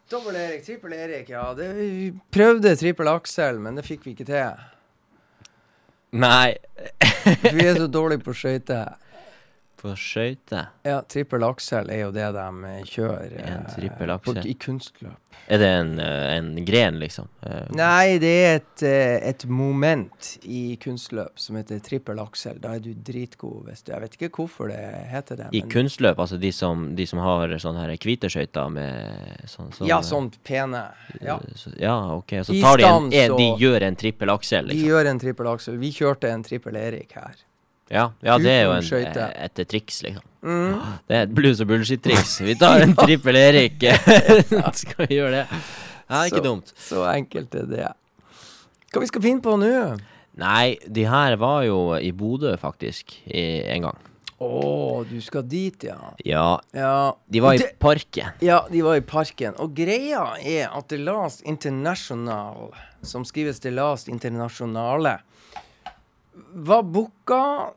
[0.09, 1.43] Dobbel Erik, trippel Erik, ja.
[1.53, 4.63] Det, vi prøvde trippel Aksel, men det fikk vi ikke til.
[6.17, 6.55] Nei,
[7.43, 8.95] vi er så dårlige på skøyter.
[9.79, 10.67] På skøyter.
[10.83, 14.45] Ja, trippel Aksel er jo det de eh, kjører eh, En trippel på- aksel.
[14.51, 15.15] i kunstløp.
[15.49, 17.29] Er det en, eh, en gren, liksom?
[17.47, 22.59] Eh, Nei, det er et, eh, et moment i kunstløp som heter trippel aksel.
[22.61, 25.47] Da er du dritgod hvis du Jeg vet ikke hvorfor det heter det.
[25.55, 29.87] I kunstløp, altså de som, de som har sånne her hvite skøyter med sånn, sånn
[29.87, 30.83] Ja, sånn pene.
[31.21, 31.37] Ja.
[31.39, 32.35] eh, Så, ja, ok.
[32.43, 34.83] Så tar de en, en De gjør en trippel aksel, liksom?
[34.83, 35.77] De gjør en trippel aksel.
[35.79, 37.35] Vi kjørte en trippel Erik her.
[37.89, 40.25] Ja, ja, det er jo en, eh, et triks, liksom.
[40.45, 40.75] Mm.
[41.09, 42.35] Det er et blues og bullshit-triks.
[42.45, 43.81] Vi tar en trippel Erik.
[44.83, 45.47] skal vi gjøre det?
[46.09, 46.73] Ja, ikke Så- dumt.
[46.77, 47.87] Så enkelt er det.
[48.93, 49.71] Hva vi skal finne på nå?
[50.39, 53.43] Nei, de her var jo i Bodø, faktisk, i,
[53.73, 53.97] en gang.
[54.39, 55.97] Å, du skal dit, ja.
[56.23, 58.29] Ja, Ja, de var i Det- parken.
[58.41, 59.53] ja, de var i parken.
[59.59, 62.69] Og greia er at The Last International,
[63.03, 65.17] som skrives The Last Internasjonale,
[66.55, 67.73] var booka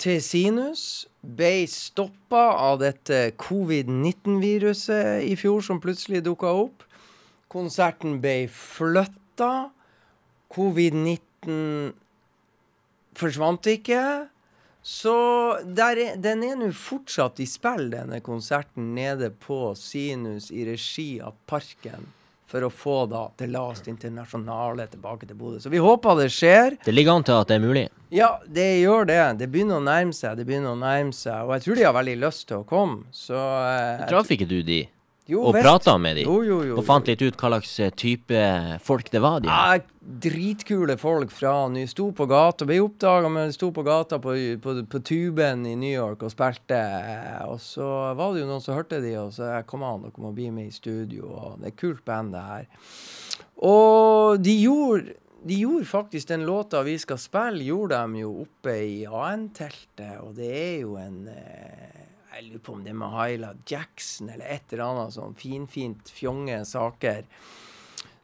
[0.00, 0.84] til Sinus.
[1.20, 6.86] Ble stoppa av dette covid-19-viruset i fjor, som plutselig dukka opp.
[7.52, 9.70] Konserten ble flytta.
[10.50, 11.92] Covid-19
[13.20, 14.02] forsvant ikke.
[14.80, 15.16] Så
[15.60, 21.36] er, den er nå fortsatt i spill, denne konserten, nede på Sinus i regi av
[21.50, 22.08] Parken.
[22.50, 25.60] For å få da The Last Internasjonale tilbake til Bodø.
[25.62, 26.76] Så vi håper det skjer.
[26.84, 27.84] Det ligger an til at det er mulig.
[28.10, 29.20] Ja, det gjør det.
[29.38, 30.34] Det begynner å nærme seg.
[30.40, 31.44] det begynner å nærme seg.
[31.46, 33.04] Og jeg tror de har veldig lyst til å komme.
[33.14, 34.82] Så eh, Traff ikke du de?
[35.30, 36.26] Jo, Og prata med dem?
[36.28, 36.76] Jo, jo, jo.
[36.80, 38.42] Og fant litt ut hva slags eh, type
[38.84, 39.40] folk det var?
[39.44, 39.48] de?
[39.48, 42.66] Ja, dritkule folk fra Ny Sto på gata.
[42.68, 46.82] Ble oppdaga med sto på gata på, på, på tuben i New York og spilte.
[47.46, 47.86] Og så
[48.18, 50.70] var det jo noen som hørte de, og så kom an, dere må bli med
[50.70, 51.30] i studio.
[51.30, 52.70] Og det er et kult band, det her.
[53.70, 58.74] Og de gjorde de gjorde faktisk den låta vi skal spille, gjorde de jo oppe
[58.84, 63.10] i AN-teltet, og det er jo en eh, Jeg lurer på om det er med
[63.16, 67.24] Hyla Jackson eller et eller annet sånn finfint fjonge saker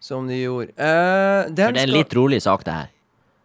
[0.01, 0.75] som de gjorde.
[0.79, 2.93] Eh, den For det er en skal- litt rolig sak, det her.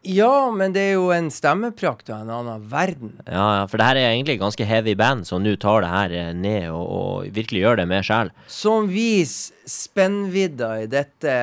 [0.03, 3.11] Ja, men det er jo en stemmeprakt av en annen verden.
[3.27, 6.11] Ja, ja, for det her er egentlig ganske heavy band som nå tar det her
[6.11, 8.31] eh, ned og, og virkelig gjør det med sjel.
[8.49, 11.35] Som viser spennvidda i dette,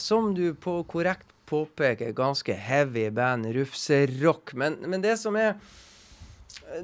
[0.00, 4.54] som du på korrekt påpeker, ganske heavy band, rufserock.
[4.54, 5.56] Men, men det som er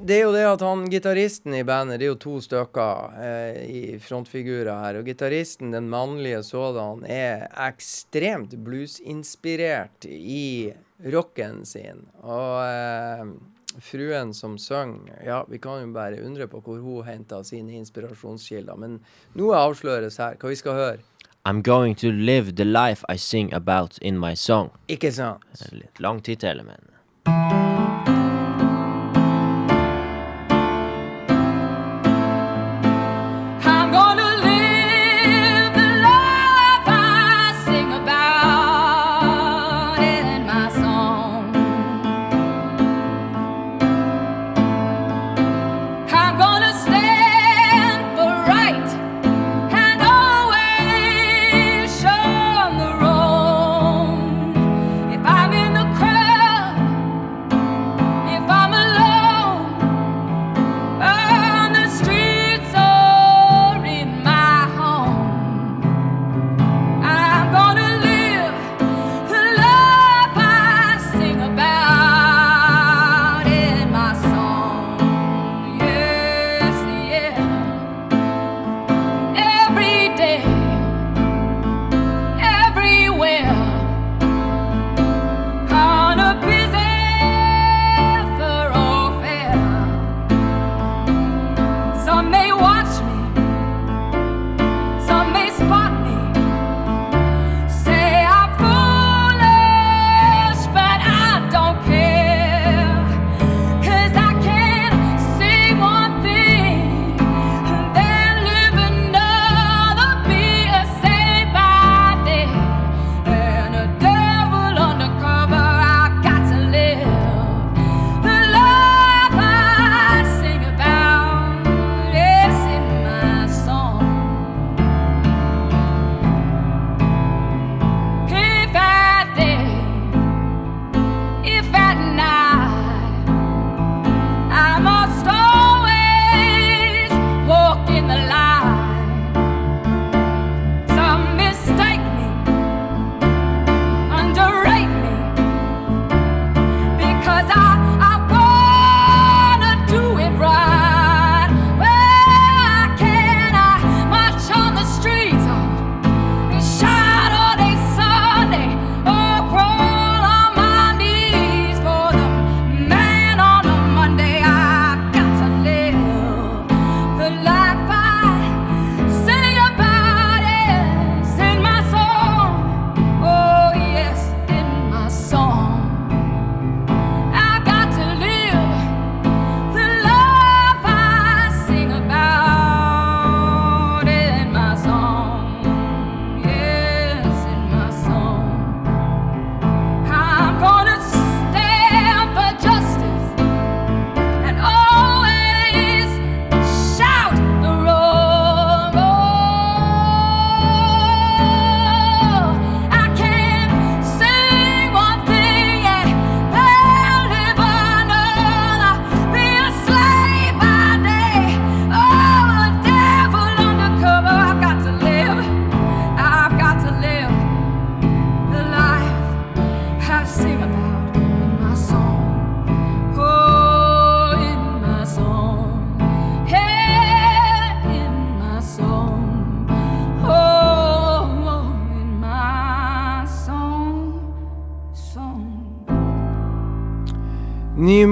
[0.01, 3.59] det er jo det at han gitaristen i bandet, det er jo to stykker eh,
[3.67, 4.99] i frontfigurer her.
[4.99, 10.73] Og gitaristen, den mannlige sådan, er ekstremt bluesinspirert i
[11.13, 12.05] rocken sin.
[12.23, 13.27] Og eh,
[13.83, 18.79] fruen som synger, ja, vi kan jo bare undre på hvor hun henta sine inspirasjonskilder.
[18.79, 18.99] Men
[19.37, 20.39] noe avsløres her.
[20.39, 21.05] Hva vi skal høre?
[21.47, 24.69] I'm going to live the life I sing about in my song.
[24.87, 25.47] Ikke sant?
[25.71, 27.66] Litt lang tittel, men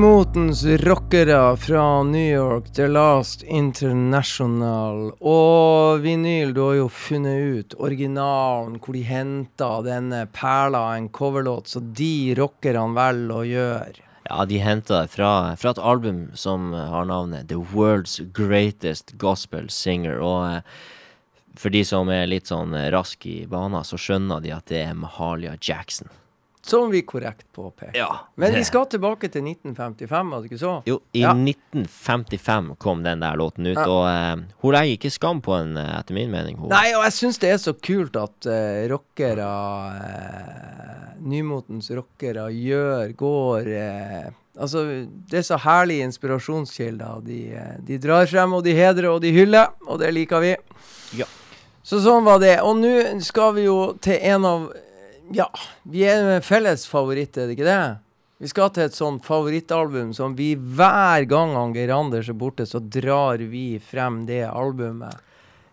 [0.06, 5.08] Nymotens rockere fra New York, The Last International.
[5.18, 11.72] Og vinyl, du har jo funnet ut originalen, hvor de henta denne perla, en coverlåt,
[11.74, 14.04] så de rockerne velger å gjøre.
[14.28, 19.72] Ja, de henta det fra, fra et album som har navnet The World's Greatest Gospel
[19.74, 20.22] Singer.
[20.22, 20.86] Og eh,
[21.58, 24.94] for de som er litt sånn rask i bana, så skjønner de at det er
[25.02, 26.14] Mahalia Jackson.
[26.66, 27.98] Som vi korrekt påpeker.
[27.98, 28.20] Ja.
[28.36, 30.72] Men vi skal tilbake til 1955, var det ikke så?
[30.90, 31.34] Jo, i Ja.
[31.38, 33.86] 1955 kom den der låten ut, Ja.
[33.86, 36.58] og uh, hun legger ikke skam på den, eh, etter min mening.
[36.58, 36.70] Hun.
[36.70, 43.14] Nei, og jeg syns det er så kult at uh, rockere uh, Nymotens rockere gjør,
[43.14, 43.70] går
[44.58, 47.22] Altså, det er så herlige inspirasjonskilder.
[47.26, 47.40] De,
[47.86, 50.54] de drar frem, og de hedrer, og de hyller, og det liker vi.
[51.20, 51.26] Ja.
[51.84, 52.62] Så sånn var det.
[52.64, 54.70] Og nå skal vi jo til en av
[55.34, 55.48] Ja,
[55.90, 57.98] vi er en felles favoritt, er det ikke det?
[58.44, 62.82] Vi skal til et sånt favorittalbum som vi hver gang Geir Anders er borte, så
[62.84, 65.16] drar vi frem det albumet.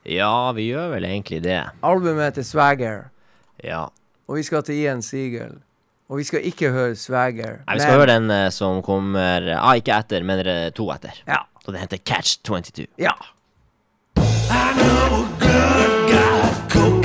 [0.06, 1.60] Ja, vi gjør vel egentlig det.
[1.82, 3.10] Albumet heter Swagger,
[3.62, 3.88] Ja.
[4.28, 5.58] og vi skal til Ian Siegel.
[6.08, 7.60] Og vi skal ikke høre Swagger.
[7.66, 11.22] Nei, vi skal høre den eh, som kommer ah, Ikke etter, men eh, to etter.
[11.26, 11.38] Ja.
[11.64, 12.86] Og det heter Catch 22.
[12.98, 13.14] Ja.
[14.18, 17.01] I know a good guy, cocaine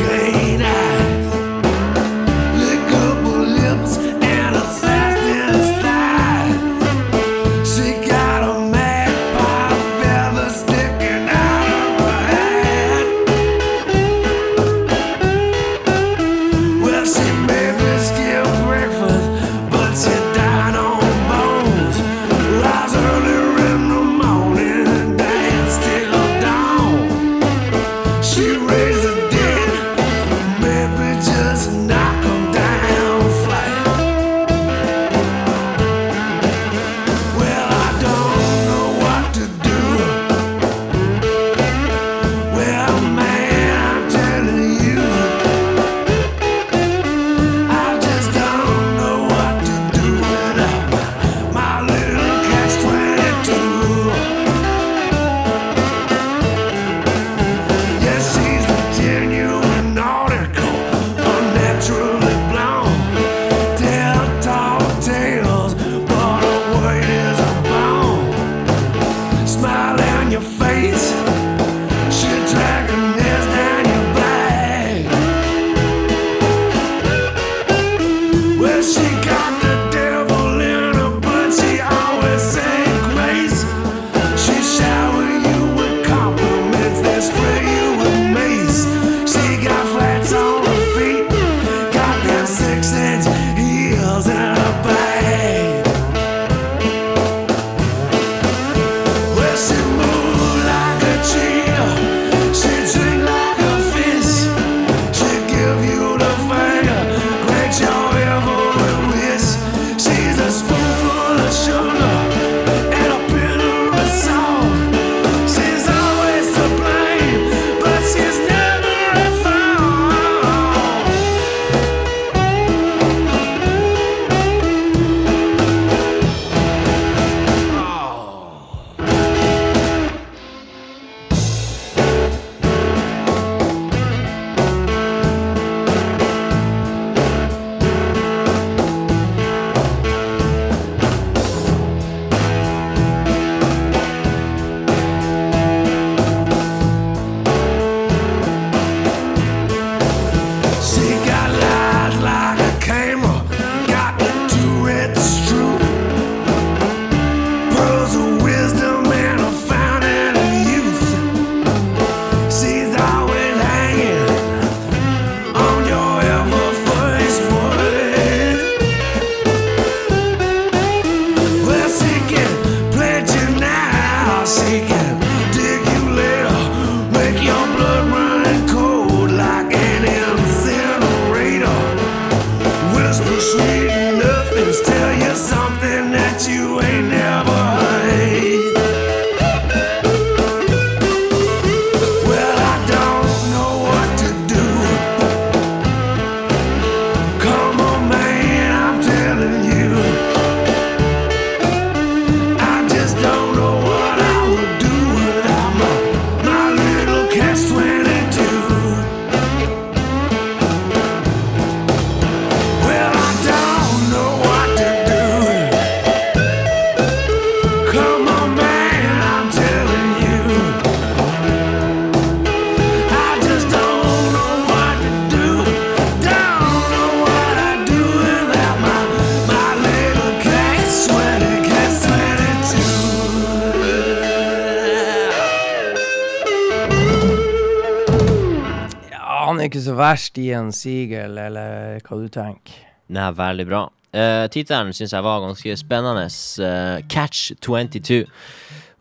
[240.07, 242.81] verst i en sigel, eller hva du tenker.
[243.13, 243.83] Nei, veldig bra.
[244.15, 246.25] Uh, Tittelen syns jeg var ganske spennende.
[246.63, 248.23] Uh, Catch 22.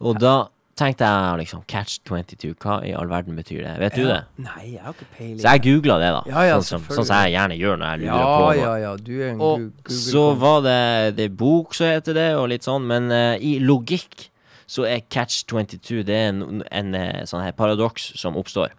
[0.04, 0.36] Og da
[0.76, 3.74] tenkte jeg liksom Catch 22, hva i all verden betyr det?
[3.80, 4.20] Vet du det?
[4.44, 5.40] Nei, jeg har ikke peiling.
[5.40, 6.22] Så jeg googla det, da.
[6.28, 8.56] Ja, ja, sånn, som, sånn som jeg gjerne gjør når jeg lurer ja, på noe.
[8.60, 10.80] ja, ja, du er en Og Google så var det,
[11.20, 14.28] det bok, som heter det, og litt sånn, men uh, i logikk
[14.66, 18.74] så er catch 22 det er en, en en sånn her paradoks som oppstår.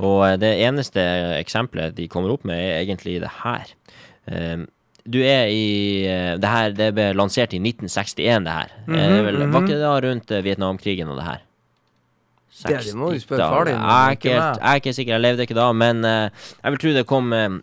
[0.00, 1.02] Og eh, det eneste
[1.38, 3.72] eksempelet de kommer opp med, er egentlig det her.
[4.28, 4.66] Um,
[5.08, 8.72] du er i eh, Det her det ble lansert i 1961, det her.
[8.86, 11.44] Det er vel, Var ikke det da rundt Vietnamkrigen og det her?
[12.66, 13.54] Det- det må du spørre 60-tallet.
[13.54, 16.78] far din om, Jeg er ikke er sikker, jeg levde ikke da, men jeg vil
[16.82, 17.62] tro det kom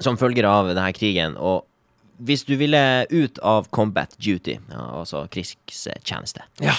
[0.00, 1.36] som følger av denne krigen.
[1.36, 1.66] Og
[2.22, 6.72] hvis du ville ut av combat duty, ja, altså krigstjeneste Ja.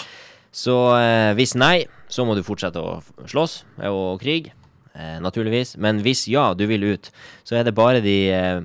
[0.51, 0.73] Så
[1.35, 4.51] hvis nei, så må du fortsette å slåss og krig,
[4.95, 5.75] eh, naturligvis.
[5.77, 7.11] Men hvis ja, du vil ut,
[7.43, 8.61] så er det bare de, eh,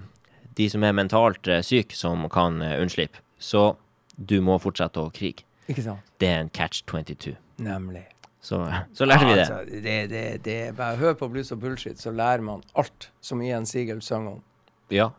[0.58, 3.22] de som er mentalt eh, syke, som kan eh, unnslippe.
[3.38, 3.76] Så
[4.16, 5.46] du må fortsette å krige.
[5.68, 6.04] Ikke sant?
[6.18, 7.36] Det er en catch 22.
[7.62, 8.06] Nemlig.
[8.40, 8.62] Så,
[8.94, 9.44] så lærte vi det.
[9.44, 13.42] Altså, det, det, det bare hør på blues og bullshit, så lærer man alt som
[13.42, 14.38] Ian Sigel sang om.
[14.94, 15.10] Ja.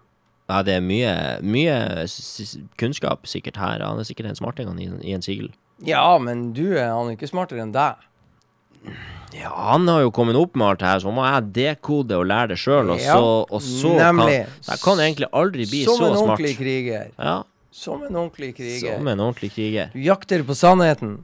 [0.49, 1.13] ja, det er mye,
[1.45, 2.07] mye
[2.81, 3.83] kunnskap sikkert her.
[3.85, 5.51] Han er sikkert en smarting han i, i en sigel.
[5.85, 8.01] Ja, men du han er ikke smartere enn deg.
[9.33, 12.25] Ja, han har jo kommet opp med alt det her, så må jeg dekode og
[12.29, 14.45] lære det sjøl, og Ja, og så nemlig.
[14.47, 16.39] kan jeg kan egentlig aldri bli Som så en smart.
[16.39, 17.11] ordentlig kriger.
[17.19, 18.97] Ja, Som en ordentlig kriger.
[18.97, 19.91] som en ordentlig kriger.
[19.93, 21.19] Du jakter på sannheten.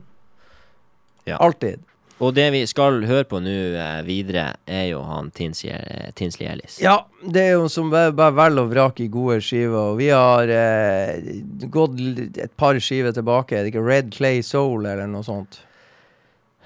[1.25, 1.37] Ja.
[1.37, 1.79] Alltid.
[2.23, 6.77] Og det vi skal høre på nå eh, videre, er jo han Tinsley eh, Ellis.
[6.79, 9.91] Ja, det er jo som bare, bare vel og vrak i gode skiver.
[9.91, 11.19] Og vi har eh,
[11.67, 11.99] gått
[12.39, 13.57] et par skiver tilbake.
[13.57, 15.64] Er det ikke Red Clay Soul eller noe sånt?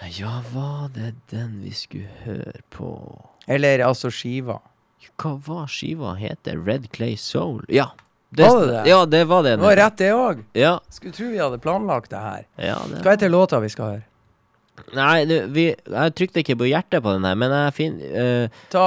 [0.07, 2.91] Ja, var det den vi skulle høre på?
[3.47, 4.59] Eller altså skiva.
[5.19, 6.59] Hva var skiva heter?
[6.65, 7.65] Red Clay Soul?
[7.67, 7.89] Ja.
[8.29, 8.83] Var det det?
[8.89, 9.55] Ja, det var det.
[9.57, 10.43] Det var rett, det òg.
[10.53, 12.45] Ja, Skulle tro vi hadde planlagt det her.
[12.55, 13.01] ja det.
[13.03, 14.05] Hva heter låta vi skal høre?
[14.95, 18.61] Nei, det, vi, jeg trykte ikke på hjertet på den her, men jeg finner uh,
[18.71, 18.85] Ta,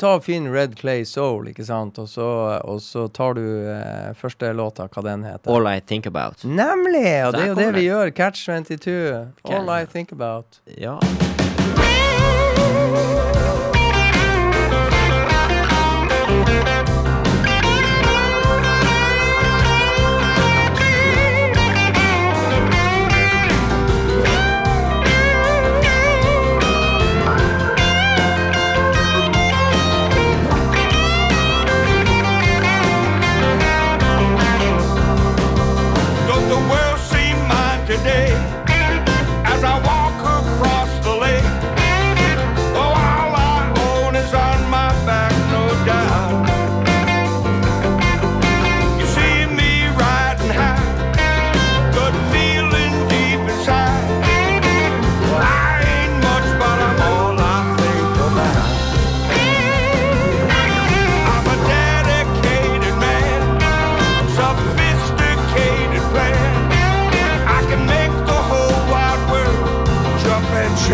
[0.00, 1.98] ta og Finn Red Clay Soul, ikke sant?
[2.02, 2.26] Og så,
[2.64, 5.50] og så tar du eh, første låta, hva den heter.
[5.54, 6.44] All I Think About.
[6.44, 7.06] Nemlig!
[7.26, 8.14] Og det er jo det vi gjør.
[8.14, 8.98] Catch 22.
[9.44, 9.70] All.
[9.70, 10.60] I think about.
[10.78, 10.98] Ja.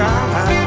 [0.01, 0.60] sky.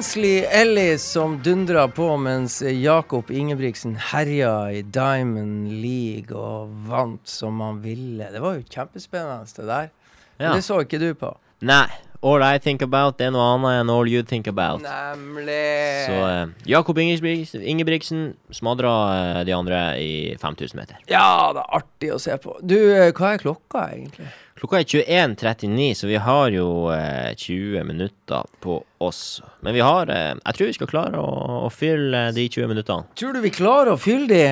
[0.00, 7.60] Var Ellis som dundra på mens Jakob Ingebrigtsen herja i Diamond League og vant som
[7.60, 8.30] han ville.
[8.32, 9.90] Det var jo kjempespennende, det der.
[10.38, 10.54] Ja.
[10.54, 11.34] Det så ikke du på.
[11.60, 11.90] Nei.
[12.22, 14.80] All I think about, er noe annet enn all you think about.
[14.84, 15.60] Nemlig.
[16.04, 21.00] Så eh, Jakob Ingebrigtsen, Ingebrigtsen smadra eh, de andre i 5000 meter.
[21.08, 22.56] Ja, det er artig å se på.
[22.60, 24.28] Du, eh, hva er klokka egentlig?
[24.60, 29.40] Klokka er 21.39, så vi har jo eh, 20 minutter på oss.
[29.64, 31.30] Men vi har eh, Jeg tror vi skal klare å,
[31.64, 33.08] å fylle de 20 minuttene.
[33.16, 34.42] Tror du vi klarer å fylle de?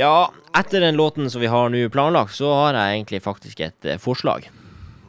[0.00, 3.84] Ja, etter den låten som vi har nå planlagt, så har jeg egentlig faktisk et
[3.84, 4.48] eh, forslag.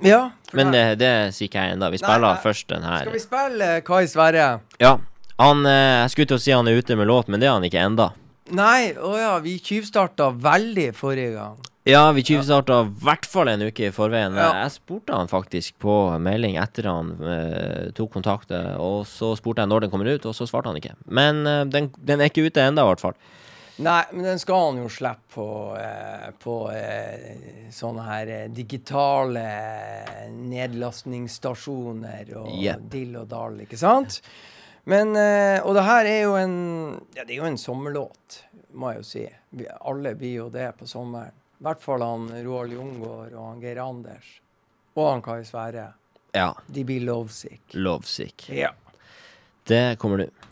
[0.04, 0.20] Ja.
[0.52, 1.94] Men det, det sier ikke jeg ennå.
[1.96, 2.44] Vi spiller nei.
[2.44, 3.08] først den her.
[3.08, 4.52] Skal vi spille eh, Kai Sverre?
[4.84, 4.98] Ja.
[5.40, 7.56] Han eh, Jeg skulle til å si han er ute med låt, men det er
[7.56, 8.12] han ikke enda.
[8.52, 11.71] Nei, å ja, vi tyvstarta veldig forrige gang.
[11.84, 14.36] Ja, vi tyvstarta i hvert fall en uke i forveien.
[14.38, 14.52] Ja.
[14.62, 19.64] Jeg spurte han faktisk på melding etter han eh, tok kontakt, eh, og så spurte
[19.64, 20.94] jeg når den kommer ut, og så svarte han ikke.
[21.10, 23.18] Men eh, den, den er ikke ute ennå, i hvert fall.
[23.82, 25.48] Nei, men den skal han jo slippe på,
[25.82, 29.48] eh, på eh, sånne her eh, digitale
[30.38, 32.86] nedlastningsstasjoner og yep.
[32.94, 34.22] dill og dall, ikke sant?
[34.92, 36.58] Men, eh, og det her er jo en
[37.18, 38.44] Ja, det er jo en sommerlåt,
[38.78, 39.30] må jeg jo si.
[39.58, 41.41] Vi, alle blir jo det på sommeren.
[41.62, 44.30] I hvert fall han Roald Jungård og han Geir Anders.
[44.98, 45.92] Og han Kai Sverre.
[46.34, 46.48] Ja.
[46.66, 47.62] De blir lovesick.
[47.78, 48.48] Lovesick.
[48.50, 48.72] Ja.
[49.70, 50.48] Det kommer du.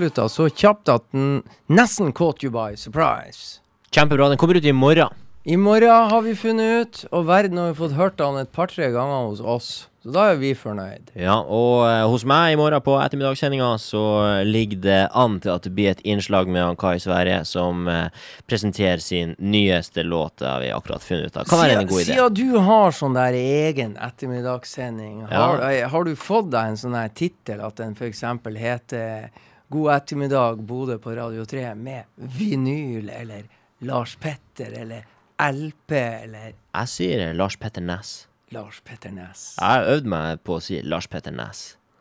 [0.00, 3.60] Avslutta så kjapt at den nesten caught you by surprise.
[3.92, 4.28] Kjempebra.
[4.28, 5.12] Den kommer ut i morgen.
[5.44, 8.90] I morgen har vi funnet ut, og verden har vi fått hørt den et par-tre
[8.92, 9.70] ganger hos oss.
[10.00, 11.10] Så da er vi fornøyd.
[11.16, 14.04] Ja, og eh, hos meg i morgen på ettermiddagssendinga så
[14.48, 18.08] ligger det an til at det blir et innslag med han Kai Sverre som eh,
[18.48, 20.38] presenterer sin nyeste låt.
[20.40, 21.50] Det har vi akkurat funnet ut av.
[21.50, 22.14] Kan være en god idé.
[22.14, 25.92] Siden du har sånn der egen ettermiddagssending, har, ja.
[25.92, 28.24] har du fått deg en sånn her tittel at den f.eks.
[28.56, 29.28] heter
[29.70, 33.44] God ettermiddag Bodø på Radio 3 med vinyl, eller
[33.78, 35.04] Lars Petter, eller
[35.52, 38.26] LP, eller Jeg sier Lars Petter Næss.
[38.50, 39.44] Lars Petter Næss.
[39.60, 41.60] Jeg har øvd meg på å si Lars Petter Næss.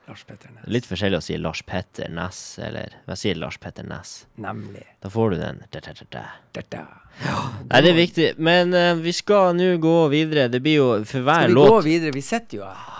[0.09, 0.65] Lars Petter Næss.
[0.65, 4.15] Litt forskjellig å si Lars Petter Næss, eller jeg sier Lars Petter Næss.
[4.41, 4.87] Nemlig.
[5.05, 5.61] Da får du den.
[5.69, 6.85] Da, da, da, da.
[7.21, 7.35] Ja,
[7.67, 8.31] Nei, det er viktig.
[8.41, 10.49] Men uh, vi skal nå gå videre.
[10.49, 12.17] Det blir jo for hver låt Skal vi gå videre?
[12.17, 12.98] Vi sitter jo her.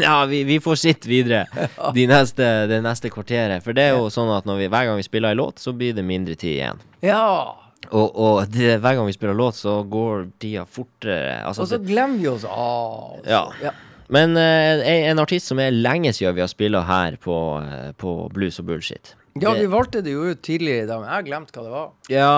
[0.00, 1.44] Ja, vi, vi får sitte videre
[1.94, 3.64] de neste, det neste kvarteret.
[3.64, 5.74] For det er jo sånn at når vi, hver gang vi spiller en låt, så
[5.76, 6.82] blir det mindre tid igjen.
[7.04, 7.56] Ja.
[7.90, 11.42] Og, og det, hver gang vi spiller låt, så går tida fortere.
[11.46, 13.20] Altså, Og så glemmer vi oss av.
[13.28, 13.44] Ja.
[13.62, 13.74] ja.
[14.12, 17.92] men eh, en, en artist som er lenge siden vi har spilla her på, eh,
[18.00, 19.14] på Blues og Bullshit.
[19.42, 21.72] Ja, vi valgte det jo ut tidligere i dag, men jeg har glemt hva det
[21.74, 21.88] var.
[22.12, 22.30] Ja,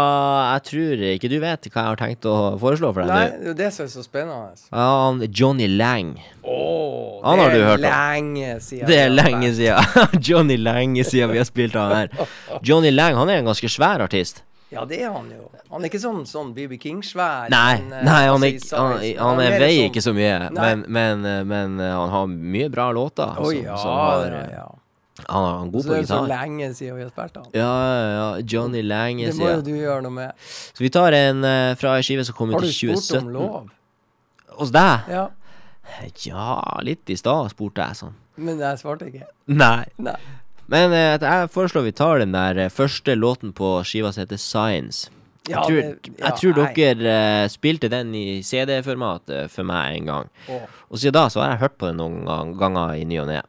[0.55, 3.39] jeg tror ikke du vet hva jeg har tenkt å foreslå for deg Nei, det
[3.45, 4.67] er jo det som er så spennende.
[4.73, 6.15] Ja, han Johnny Lang.
[6.43, 7.83] Åh, Han har du hørt om.
[7.83, 8.87] Det lenge siden.
[8.89, 10.21] Det er lenge siden.
[10.29, 12.29] Johnny Lang siden vi har spilt han her.
[12.63, 14.45] Johnny Lang han er en ganske svær artist.
[14.71, 15.47] Ja, det er han jo.
[15.73, 17.49] Han er ikke sånn, sånn BB King-svær.
[17.53, 20.13] Nei, men, eh, nei han, altså, er, ikke- han, han mer veier sånn- ikke så
[20.17, 20.51] mye, Nei.
[20.61, 23.33] men, men, eh, men eh, han har mye bra låter.
[23.41, 24.67] Oh, som- ja, har, ja, ja.
[25.27, 27.39] Han er han er god Så på det er så lenge siden vi har spilt
[27.41, 27.49] han.
[27.55, 27.73] Ja,
[28.19, 28.29] ja.
[28.53, 29.19] Johnny siden.
[29.27, 30.47] Det må jo du gjøre noe med.
[30.47, 32.87] Så vi tar en uh, fra ei skive som kom ut i 2017.
[32.89, 33.69] Har du spurt om lov?
[34.61, 35.11] Hos deg?
[35.11, 35.27] Ja,
[36.23, 38.15] Ja, litt i stad spurte jeg sånn.
[38.37, 39.27] men jeg svarte ikke.
[39.51, 39.87] Nei.
[39.99, 40.19] Nei.
[40.71, 44.39] Men uh, jeg foreslår vi tar den der uh, første låten på skiva som heter
[44.39, 45.11] Science.
[45.49, 49.97] Ja, jeg tror, det- ja, jeg tror dere uh, spilte den i CD-format for meg
[49.97, 50.29] en gang.
[50.53, 50.67] Oh.
[50.93, 53.41] Og siden da så har jeg hørt på den noen ganger i ny og ne.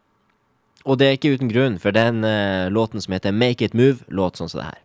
[0.90, 4.02] Og det er ikke uten grunn, for den uh, låten som heter Make It Move,
[4.10, 4.80] låt sånn som det her.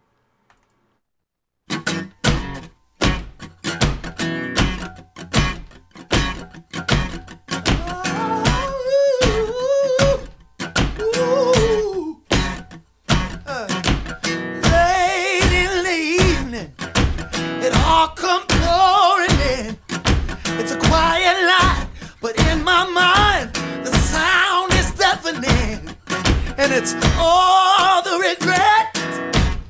[26.75, 28.99] And it's all the regret,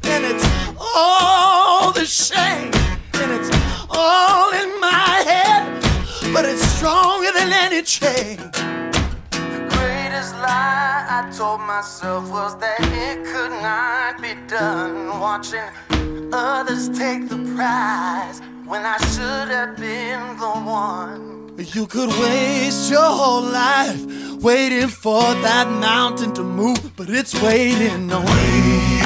[0.05, 0.43] and it's
[0.97, 2.73] all the shame,
[3.21, 3.51] and it's
[3.91, 5.83] all in my head,
[6.33, 8.39] but it's stronger than any chain.
[9.33, 15.21] The greatest lie I told myself was that it could not be done.
[15.21, 15.69] Watching
[16.33, 21.53] others take the prize when I should have been the one.
[21.59, 24.01] You could waste your whole life
[24.45, 29.01] waiting for that mountain to move, but it's waiting on you.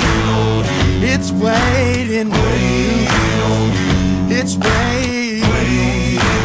[1.00, 4.36] It's waiting on you.
[4.36, 5.44] It's waiting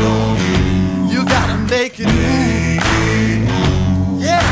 [0.06, 1.12] on you.
[1.12, 2.84] You gotta make it move.
[4.22, 4.46] Yeah.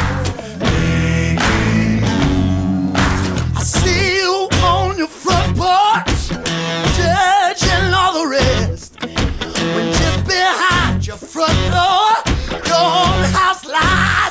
[3.56, 6.30] I see you on your front porch,
[6.98, 8.98] judging all the rest.
[9.04, 12.10] When just behind your front door,
[12.66, 14.31] your own house lies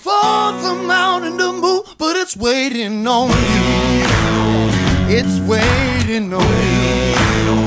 [0.75, 3.35] the mountain to move, but it's waiting on you.
[5.17, 7.61] It's waiting on you.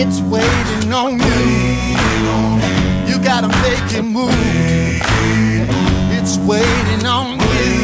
[0.00, 1.42] It's waiting on you.
[3.08, 4.32] You gotta make it move.
[6.16, 7.81] It's waiting on you.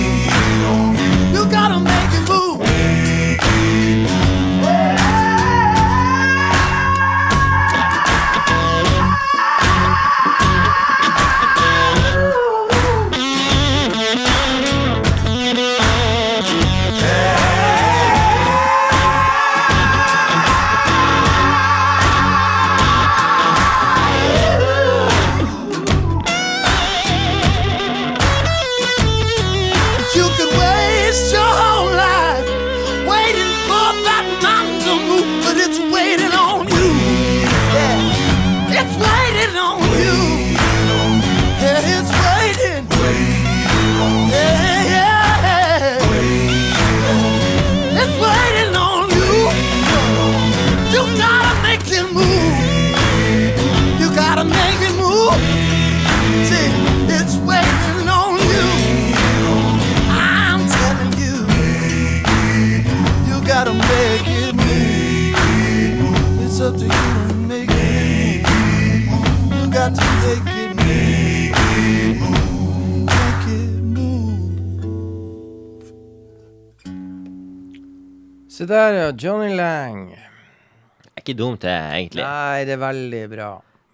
[78.68, 79.12] Se der, ja.
[79.16, 80.10] Johnny Lang.
[80.12, 82.24] Det er ikke dumt, det, egentlig.
[82.24, 83.46] Nei, det er veldig bra.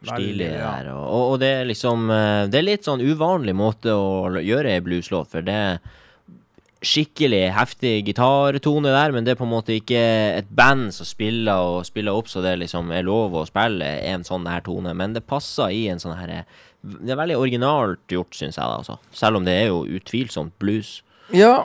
[0.05, 0.71] Stilig Veldig bra.
[0.75, 0.89] der.
[0.93, 4.75] Og, og, og det er liksom eh, Det er litt sånn uvanlig måte å gjøre
[4.75, 5.79] ei blueslåt, for det er
[6.85, 10.03] skikkelig heftig gitartone der, men det er på en måte ikke
[10.43, 14.27] et band som spiller og spiller opp så det liksom er lov å spille en
[14.27, 16.43] sånn her tone, men det passer i en sånn her
[16.83, 18.99] Det er veldig originalt gjort, syns jeg, da, altså.
[19.17, 20.99] Selv om det er jo utvilsomt blues.
[21.33, 21.63] Ja,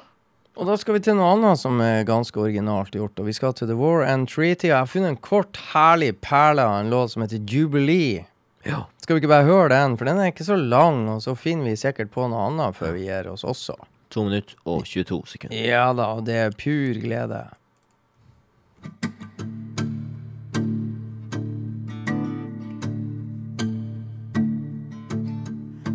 [0.59, 3.15] og da skal vi til noe annet som er ganske originalt gjort.
[3.21, 4.67] Og vi skal til The War and Treaty.
[4.67, 8.25] Jeg har funnet en kort, herlig perle av en låt som heter Jubilee.
[8.67, 8.83] Ja.
[8.99, 11.71] Skal vi ikke bare høre den, for den er ikke så lang, og så finner
[11.71, 13.77] vi sikkert på noe annet før vi gir oss også.
[14.11, 15.55] To minutter og 22 sekunder.
[15.55, 17.45] Ja da, og det er pur glede.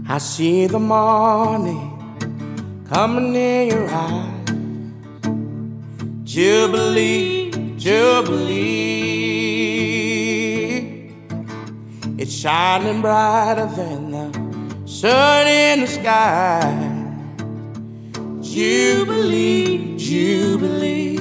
[0.09, 1.91] I see the morning
[2.89, 4.34] coming in your eyes.
[6.35, 8.43] Jubilee, Jubilee.
[12.19, 14.33] It's shining brighter than the
[14.85, 16.61] sun in the sky.
[18.43, 21.21] Jubilee, Jubilee.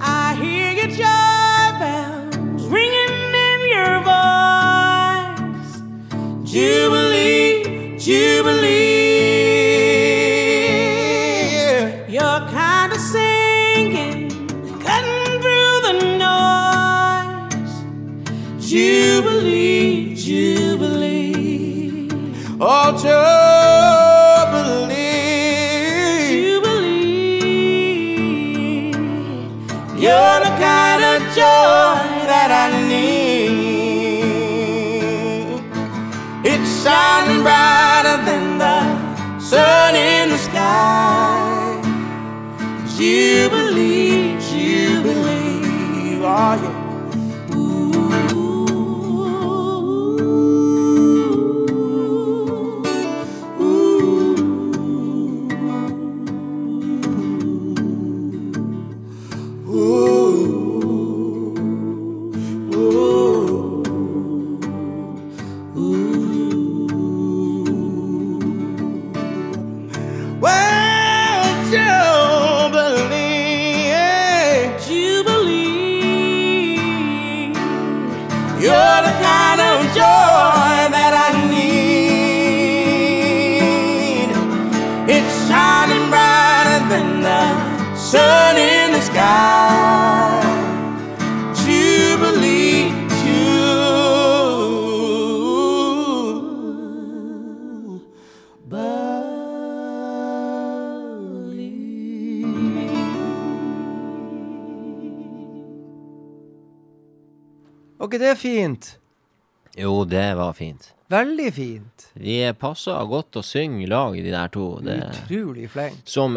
[0.00, 5.72] I hear your joy bells ringing in your voice.
[6.50, 8.87] Jubilee, Jubilee.
[22.60, 23.06] Oh, Jubilee.
[26.50, 27.38] Jubilee.
[29.94, 34.24] You're the kind of joy that I need.
[36.44, 38.82] It's shining brighter than the
[39.38, 41.78] sun in the sky.
[42.96, 46.77] Jubilee, Jubilee, oh yeah.
[108.38, 108.94] Fint?
[109.78, 110.92] Jo, det var fint.
[111.08, 112.08] Veldig fint.
[112.20, 114.66] Vi passa godt å synge i lag, de der to.
[114.84, 116.02] Det, Utrolig flink.
[116.04, 116.36] som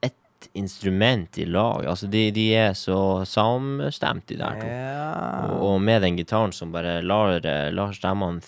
[0.00, 1.84] ett instrument i lag.
[1.90, 4.70] Altså, de, de er så samstemt, de der to.
[4.70, 5.10] Ja.
[5.50, 7.36] Og, og med den gitaren som bare lar,
[7.76, 8.40] lar stemmene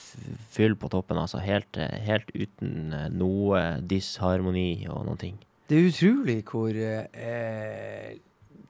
[0.54, 1.20] fylle på toppen.
[1.20, 5.36] Altså helt, helt uten eh, noe disharmoni og noen ting.
[5.68, 8.14] Det er utrolig hvor eh,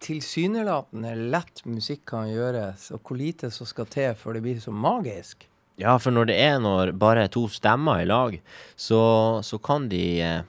[0.05, 4.75] tilsynelatende lett musikk kan gjøres, og hvor lite som skal til før det blir så
[4.75, 5.49] magisk.
[5.79, 8.39] Ja, for når det er når bare to stemmer i lag,
[8.75, 9.01] så,
[9.47, 10.41] så kan de eh,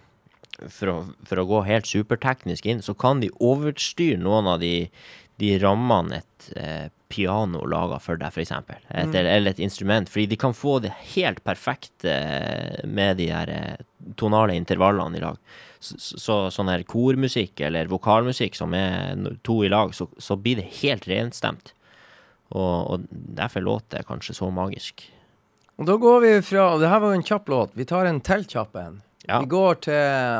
[0.67, 0.97] for å,
[1.29, 4.89] for å gå helt superteknisk inn, så kan de overstyre noen av de,
[5.41, 8.51] de rammene et eh, piano laga for deg, f.eks.
[8.53, 9.15] mm.
[9.15, 10.09] eller, et instrument.
[10.09, 15.23] Fordi de kan få det helt perfekte eh, med de her eh, tonale intervallene i
[15.23, 15.39] lag.
[15.79, 19.15] Så, så sånn her kormusikk eller vokalmusikk som er
[19.47, 21.73] to i lag, så, så blir det helt renstemt.
[22.49, 25.05] Og, og derfor låter det kanskje så magisk.
[25.79, 27.77] Og da går vi fra og Det her var jo en kjapp låt.
[27.77, 28.97] Vi tar en til kjapp en.
[29.29, 29.37] Ja.
[29.43, 29.99] Vi går til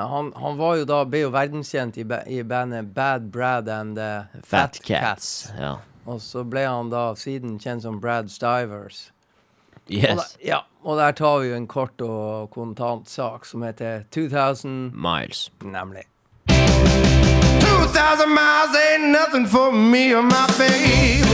[0.10, 4.42] han, han var jo da ble jo verdenskjent i, i bandet Bad Brad and the
[4.44, 5.52] Fat Cats.
[5.60, 5.78] Ja.
[6.06, 9.12] Og så ble han da siden kjent som Brad Stivers.
[9.90, 10.38] Og Yes.
[10.46, 15.52] ja, og der tar vi jo en kort og kontant sak som heter 2000, Miles.
[15.64, 16.04] nemlig.
[16.48, 21.26] 2,000 miles ain't nothing for me or my babe.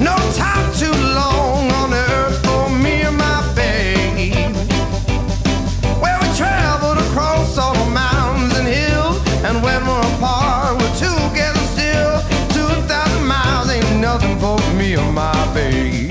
[0.00, 2.07] No time too long on earth
[15.18, 16.07] my babe.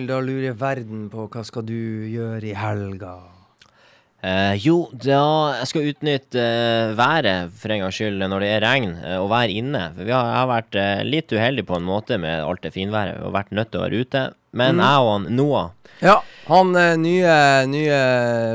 [0.00, 1.76] Og da lurer verden på hva skal du
[2.08, 3.18] gjøre i helga?
[4.20, 5.20] Eh, jo, da
[5.58, 9.30] jeg skal utnytte eh, været for en gangs skyld når det er regn, eh, og
[9.32, 9.82] være inne.
[9.96, 12.74] For vi har, jeg har vært eh, litt uheldig på en måte med alt det
[12.76, 14.24] finværet og vært nødt til å være ute.
[14.60, 15.68] Men jeg og han Noah
[16.02, 16.16] Ja,
[16.50, 17.34] han eh, nye,
[17.70, 17.98] nye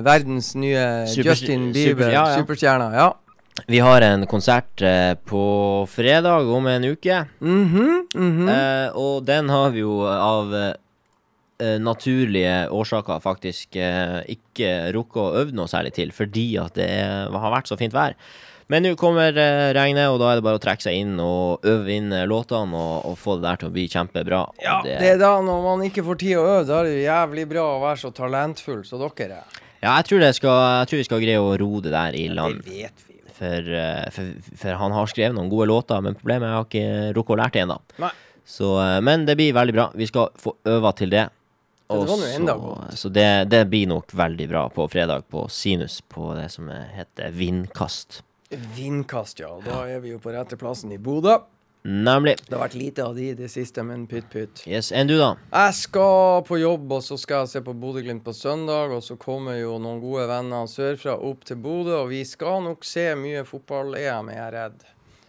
[0.05, 2.41] verdens nye Super- Justin Bieber, ja, ja.
[2.41, 2.89] superstjerna.
[2.93, 3.11] Ja.
[3.71, 5.43] Vi har en konsert eh, på
[5.89, 7.23] fredag om en uke.
[7.39, 8.49] Mhm, mhm.
[8.49, 10.73] Eh, og den har vi jo av eh,
[11.79, 16.89] naturlige årsaker faktisk eh, ikke rukket å øve noe særlig til, fordi at det
[17.31, 18.17] har vært så fint vær.
[18.71, 21.65] Men nå kommer eh, regnet, og da er det bare å trekke seg inn og
[21.69, 24.41] øve inn eh, låtene og, og få det der til å bli kjempebra.
[24.63, 27.03] ja, det, det er da når man ikke får tid å øve, da er det
[27.03, 29.59] jævlig bra å være så talentfull som dere er.
[29.85, 32.25] ja jeg, tror det skal, jeg tror vi skal greie å ro det der i
[32.33, 32.63] land.
[32.65, 33.19] Det vet vi.
[33.35, 36.89] For, eh, for, for han har skrevet noen gode låter, men problemet er at jeg
[36.89, 37.79] har ikke rukket å lære det ennå.
[38.49, 39.91] Eh, men det blir veldig bra.
[39.93, 41.27] Vi skal få øve til det.
[41.87, 46.33] Det Og så- Så det, det blir nok veldig bra på fredag på Sinus, på
[46.35, 48.23] det som heter Vindkast.
[48.49, 49.59] Vindkast, ja.
[49.65, 51.37] Da er vi jo på rette plassen i Bodø.
[51.85, 52.37] Nemlig.
[52.49, 54.63] Det har vært lite av de i det siste, men pytt pytt.
[54.65, 55.35] Yes, Enn du, da?
[55.53, 58.89] Jeg skal på jobb, og så skal jeg se på Bodø-Glimt på søndag.
[58.95, 62.83] Og så kommer jo noen gode venner sørfra opp til Bodø, og vi skal nok
[62.83, 64.83] se mye fotball-EM, er jeg redd.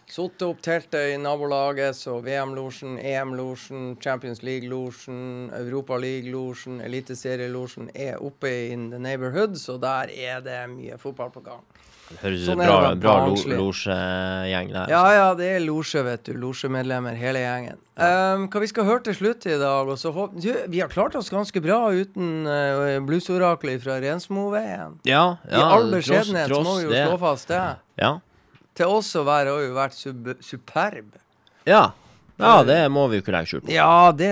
[0.07, 8.53] Sittet opp teltet i nabolaget, så VM-losjen, EM-losjen, Champions League-losjen, Europa League-losjen, Eliteserielosjen er oppe
[8.71, 11.65] in the neighborhood, så der er det mye fotball på gang.
[12.07, 14.91] Det høres ut Sånn som bra, det bra lo- losjegjeng der.
[14.93, 16.37] Ja, ja, det er losje, vet du.
[16.39, 17.81] Losjemedlemmer, hele gjengen.
[17.99, 19.91] Um, hva vi skal høre til slutt i dag?
[19.91, 25.01] Og så du, vi har klart oss ganske bra uten uh, bluesoraklet fra Rensmoveien.
[25.03, 27.03] ja, I ja, all tross- beskjedenhet må vi jo det.
[27.09, 27.59] slå fast det.
[27.99, 28.13] Ja.
[28.77, 31.15] Til oss å være har jo vært sub superb.
[31.67, 31.87] Ja.
[32.39, 33.71] ja, det må vi jo ikke legge skjul på.
[33.73, 34.29] Ja, det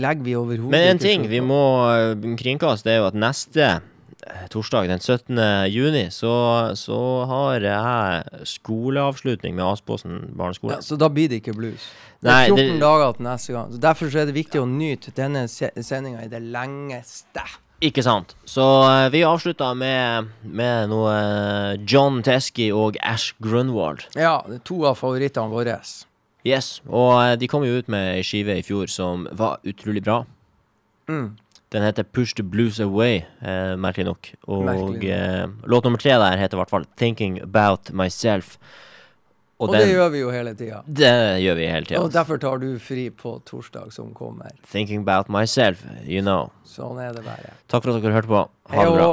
[0.00, 1.60] legger vi overhodet Men en ting vi må
[1.92, 5.36] eh, kringkaste, er jo at neste eh, torsdag den 17.
[5.70, 6.32] juni, så,
[6.80, 6.98] så
[7.30, 10.78] har jeg skoleavslutning med Aspåsen barneskole.
[10.78, 11.84] ja, Så da blir det ikke blues.
[12.24, 13.70] Det er 14 det- dager til neste gang.
[13.76, 17.44] Så Derfor så er det viktig å nyte denne se sendinga i det lengste.
[17.84, 18.32] Ikke sant.
[18.48, 24.06] Så eh, vi avslutta med, med noe eh, John Teske og Ash Grunwald.
[24.16, 25.76] Ja, to av favorittene våre.
[26.46, 26.78] Yes.
[26.88, 30.22] Og eh, de kom jo ut med ei skive i fjor som var utrolig bra.
[31.10, 31.34] Mm.
[31.74, 34.32] Den heter Push the Blues Away, eh, merkelig nok.
[34.48, 38.56] Og eh, låt nummer tre der heter i hvert fall Thinking About Myself.
[39.58, 40.82] Og, Og, det gjør vi jo hele tida.
[40.84, 42.00] det gjør vi hele tida.
[42.02, 44.50] Og derfor tar du fri på torsdag som kommer.
[44.70, 46.50] Thinking About Myself, you know.
[46.68, 47.56] Sånn er det bare.
[47.72, 48.44] Takk for at dere hørte på.
[48.74, 49.10] Ha det bra.